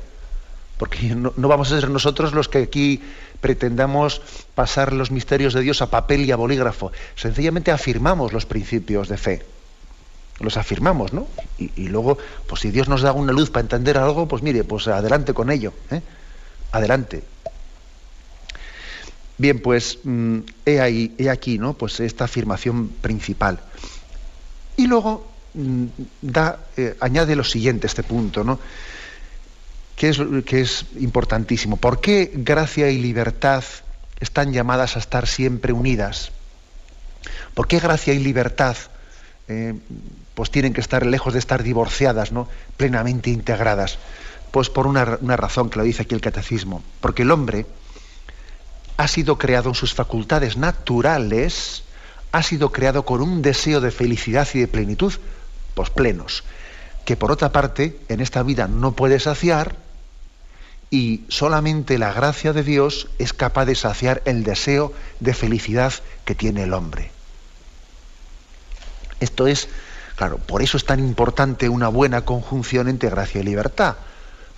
porque 0.78 0.98
no, 1.14 1.32
vamos 1.36 1.70
a 1.72 1.80
ser 1.80 1.90
nosotros 1.90 2.32
los 2.32 2.48
que 2.48 2.58
aquí 2.58 3.02
pretendamos 3.42 4.22
pasar 4.54 4.94
los 4.94 5.10
misterios 5.10 5.52
de 5.52 5.60
Dios 5.60 5.82
a 5.82 5.90
papel 5.90 6.24
y 6.24 6.32
a 6.32 6.36
bolígrafo. 6.36 6.90
Sencillamente 7.16 7.70
afirmamos 7.70 8.32
los 8.32 8.46
principios 8.46 9.08
de 9.08 9.18
fe. 9.18 9.42
Los 10.38 10.56
afirmamos, 10.56 11.12
¿no? 11.12 11.26
Y, 11.58 11.88
luego, 11.88 12.18
pues 12.46 12.60
si 12.60 12.70
Dios 12.70 12.88
nos 12.88 13.02
da 13.02 13.12
una 13.12 13.32
luz 13.32 13.50
para 13.50 13.62
entender 13.62 13.96
algo, 13.96 14.28
pues 14.28 14.42
mire, 14.42 14.64
pues 14.64 14.86
adelante 14.88 15.32
con 15.32 15.50
ello. 15.50 15.72
¿eh? 15.90 16.02
Adelante. 16.72 17.22
Bien, 19.38 19.60
pues 19.60 19.98
mm, 20.04 20.38
he, 20.66 21.30
aquí, 21.30 21.58
¿no? 21.58 21.72
Pues 21.74 22.00
esta 22.00 22.24
afirmación 22.24 22.88
principal. 23.00 23.60
Y 24.76 24.86
luego 24.86 25.26
mm, 25.54 25.84
da, 26.20 26.58
eh, 26.76 26.96
añade 27.00 27.34
lo 27.34 27.44
siguiente, 27.44 27.86
este 27.86 28.02
punto, 28.02 28.44
¿no? 28.44 28.58
que 29.96 30.10
es, 30.10 30.20
que 30.44 30.60
es 30.60 30.84
importantísimo. 31.00 31.78
¿Por 31.78 32.00
qué 32.00 32.30
gracia 32.34 32.90
y 32.90 32.98
libertad 32.98 33.64
están 34.20 34.52
llamadas 34.52 34.96
a 34.96 34.98
estar 34.98 35.26
siempre 35.26 35.72
unidas? 35.72 36.30
¿Por 37.54 37.66
qué 37.66 37.80
gracia 37.80 38.12
y 38.12 38.18
libertad 38.18 38.76
eh, 39.48 39.74
pues 40.36 40.50
tienen 40.50 40.74
que 40.74 40.82
estar 40.82 41.06
lejos 41.06 41.32
de 41.32 41.38
estar 41.38 41.62
divorciadas, 41.62 42.30
¿no? 42.30 42.46
plenamente 42.76 43.30
integradas? 43.30 43.96
Pues 44.50 44.68
por 44.68 44.86
una, 44.86 45.16
una 45.22 45.34
razón 45.34 45.70
que 45.70 45.78
lo 45.78 45.84
dice 45.84 46.02
aquí 46.02 46.14
el 46.14 46.20
catecismo. 46.20 46.82
Porque 47.00 47.22
el 47.22 47.30
hombre 47.30 47.64
ha 48.98 49.08
sido 49.08 49.38
creado 49.38 49.70
en 49.70 49.74
sus 49.74 49.94
facultades 49.94 50.58
naturales, 50.58 51.84
ha 52.32 52.42
sido 52.42 52.70
creado 52.70 53.06
con 53.06 53.22
un 53.22 53.40
deseo 53.40 53.80
de 53.80 53.90
felicidad 53.90 54.46
y 54.52 54.60
de 54.60 54.68
plenitud, 54.68 55.14
pues 55.72 55.88
plenos, 55.88 56.44
que 57.06 57.16
por 57.16 57.32
otra 57.32 57.50
parte 57.50 57.98
en 58.10 58.20
esta 58.20 58.42
vida 58.42 58.68
no 58.68 58.92
puede 58.92 59.18
saciar 59.20 59.76
y 60.90 61.22
solamente 61.28 61.96
la 61.96 62.12
gracia 62.12 62.52
de 62.52 62.62
Dios 62.62 63.08
es 63.18 63.32
capaz 63.32 63.64
de 63.64 63.74
saciar 63.74 64.20
el 64.26 64.44
deseo 64.44 64.92
de 65.18 65.32
felicidad 65.32 65.94
que 66.26 66.34
tiene 66.34 66.64
el 66.64 66.74
hombre. 66.74 67.10
Esto 69.18 69.46
es, 69.46 69.70
claro, 70.16 70.38
por 70.38 70.62
eso 70.62 70.76
es 70.76 70.84
tan 70.84 71.00
importante 71.00 71.68
una 71.68 71.88
buena 71.88 72.24
conjunción 72.24 72.88
entre 72.88 73.10
gracia 73.10 73.40
y 73.40 73.44
libertad, 73.44 73.96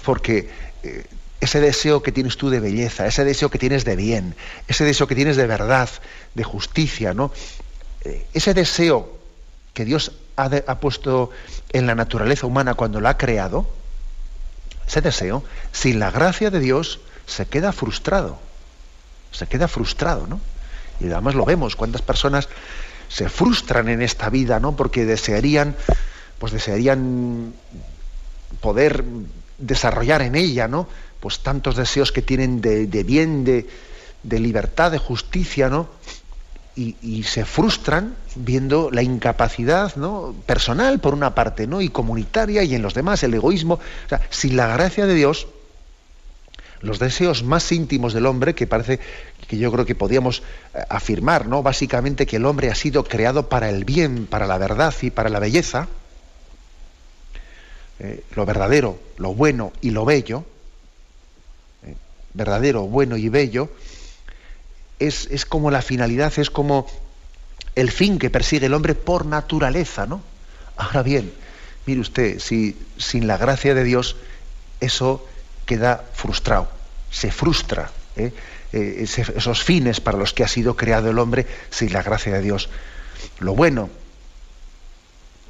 porque 0.04 0.48
eh, 0.82 1.04
ese 1.40 1.60
deseo 1.60 2.02
que 2.02 2.12
tienes 2.12 2.36
tú 2.36 2.50
de 2.50 2.60
belleza, 2.60 3.06
ese 3.06 3.24
deseo 3.24 3.50
que 3.50 3.58
tienes 3.58 3.84
de 3.84 3.96
bien, 3.96 4.34
ese 4.66 4.84
deseo 4.84 5.06
que 5.06 5.14
tienes 5.14 5.36
de 5.36 5.46
verdad, 5.46 5.88
de 6.34 6.44
justicia, 6.44 7.14
¿no? 7.14 7.32
Eh, 8.04 8.26
ese 8.32 8.54
deseo 8.54 9.18
que 9.74 9.84
Dios 9.84 10.12
ha, 10.36 10.44
ha, 10.44 10.80
puesto 10.80 11.30
en 11.70 11.86
la 11.86 11.94
naturaleza 11.94 12.46
humana 12.46 12.74
cuando 12.74 13.00
la 13.00 13.10
ha 13.10 13.18
creado, 13.18 13.68
ese 14.86 15.00
deseo, 15.00 15.44
sin 15.72 15.98
la 15.98 16.10
gracia 16.10 16.50
de 16.50 16.60
Dios, 16.60 17.00
se 17.26 17.46
queda 17.46 17.72
frustrado. 17.72 18.38
Se 19.32 19.46
queda 19.46 19.68
frustrado, 19.68 20.26
¿no? 20.26 20.40
Y 21.00 21.10
además 21.12 21.34
lo 21.34 21.44
vemos, 21.44 21.76
cuántas 21.76 22.02
personas 22.02 22.48
se 23.08 23.28
frustran 23.28 23.88
en 23.88 24.02
esta 24.02 24.30
vida, 24.30 24.60
¿no? 24.60 24.76
Porque 24.76 25.04
desearían, 25.04 25.74
pues 26.38 26.52
desearían 26.52 27.54
poder 28.60 29.04
desarrollar 29.58 30.22
en 30.22 30.34
ella, 30.34 30.68
¿no? 30.68 30.88
Pues 31.20 31.40
tantos 31.40 31.76
deseos 31.76 32.12
que 32.12 32.22
tienen 32.22 32.60
de, 32.60 32.86
bien, 33.02 33.44
de, 33.44 34.38
libertad, 34.38 34.92
de 34.92 34.98
justicia, 34.98 35.68
¿no? 35.68 35.88
Y, 36.76 37.24
se 37.24 37.44
frustran 37.44 38.14
viendo 38.36 38.90
la 38.92 39.02
incapacidad 39.02 39.96
¿no? 39.96 40.32
personal 40.46 41.00
por 41.00 41.12
una 41.12 41.34
parte 41.34 41.66
¿no? 41.66 41.80
y 41.80 41.88
comunitaria 41.88 42.62
y 42.62 42.76
en 42.76 42.82
los 42.82 42.94
demás 42.94 43.20
el 43.24 43.34
egoísmo. 43.34 43.74
O 43.74 44.08
sea, 44.08 44.20
sin 44.30 44.56
la 44.56 44.68
gracia 44.68 45.04
de 45.06 45.14
Dios, 45.14 45.48
los 46.80 46.98
deseos 46.98 47.42
más 47.42 47.72
íntimos 47.72 48.12
del 48.12 48.26
hombre, 48.26 48.54
que 48.54 48.66
parece 48.66 49.00
que 49.46 49.58
yo 49.58 49.72
creo 49.72 49.86
que 49.86 49.94
podíamos 49.94 50.42
eh, 50.74 50.82
afirmar, 50.88 51.46
¿no? 51.46 51.62
Básicamente 51.62 52.26
que 52.26 52.36
el 52.36 52.46
hombre 52.46 52.70
ha 52.70 52.74
sido 52.74 53.04
creado 53.04 53.48
para 53.48 53.68
el 53.70 53.84
bien, 53.84 54.26
para 54.26 54.46
la 54.46 54.58
verdad 54.58 54.94
y 55.02 55.10
para 55.10 55.28
la 55.28 55.40
belleza, 55.40 55.88
eh, 57.98 58.22
lo 58.36 58.46
verdadero, 58.46 58.98
lo 59.16 59.34
bueno 59.34 59.72
y 59.80 59.90
lo 59.90 60.04
bello, 60.04 60.44
eh, 61.84 61.94
verdadero, 62.34 62.82
bueno 62.82 63.16
y 63.16 63.28
bello, 63.28 63.70
es, 64.98 65.28
es, 65.30 65.44
como 65.44 65.70
la 65.70 65.82
finalidad, 65.82 66.32
es 66.38 66.50
como 66.50 66.86
el 67.74 67.90
fin 67.90 68.18
que 68.18 68.30
persigue 68.30 68.66
el 68.66 68.74
hombre 68.74 68.94
por 68.94 69.26
naturaleza, 69.26 70.06
¿no? 70.06 70.22
Ahora 70.76 71.02
bien, 71.02 71.32
mire 71.86 72.00
usted, 72.00 72.38
si 72.38 72.76
sin 72.98 73.26
la 73.26 73.36
gracia 73.36 73.74
de 73.74 73.82
Dios 73.82 74.16
eso 74.80 75.26
queda 75.68 76.02
frustrado, 76.14 76.66
se 77.10 77.30
frustra. 77.30 77.90
¿eh? 78.16 78.32
Eh, 78.72 79.04
esos 79.04 79.62
fines 79.62 80.00
para 80.00 80.16
los 80.16 80.32
que 80.32 80.42
ha 80.42 80.48
sido 80.48 80.76
creado 80.76 81.10
el 81.10 81.18
hombre 81.18 81.46
sin 81.68 81.92
la 81.92 82.02
gracia 82.02 82.32
de 82.32 82.40
Dios. 82.40 82.70
Lo 83.38 83.54
bueno, 83.54 83.90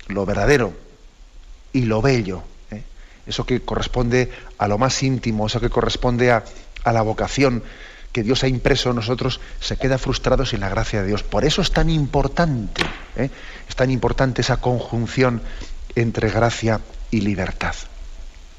lo 0.09 0.27
verdadero 0.27 0.73
y 1.73 1.83
lo 1.83 2.03
bello. 2.03 2.43
¿eh? 2.73 2.83
Eso 3.29 3.47
que 3.47 3.61
corresponde 3.61 4.31
a 4.59 4.67
lo 4.67 4.77
más 4.77 5.01
íntimo, 5.05 5.47
eso 5.47 5.61
que 5.61 5.71
corresponde 5.71 6.33
a, 6.33 6.45
a 6.83 6.93
la 6.93 7.03
vocación 7.03 7.63
que 8.11 8.25
Dios 8.25 8.43
ha 8.43 8.49
impreso 8.49 8.91
en 8.91 8.97
nosotros, 8.97 9.41
se 9.61 9.77
queda 9.77 9.99
frustrado 9.99 10.45
sin 10.45 10.61
la 10.61 10.69
gracia 10.69 11.03
de 11.03 11.07
Dios. 11.07 11.23
Por 11.23 11.45
eso 11.45 11.63
es 11.63 11.71
tan 11.71 11.91
importante, 11.91 12.83
es 13.17 13.77
tan 13.77 13.91
importante 13.93 14.41
esa 14.41 14.57
conjunción 14.57 15.43
entre 15.95 16.31
gracia 16.31 16.81
y 17.13 17.21
libertad 17.21 17.77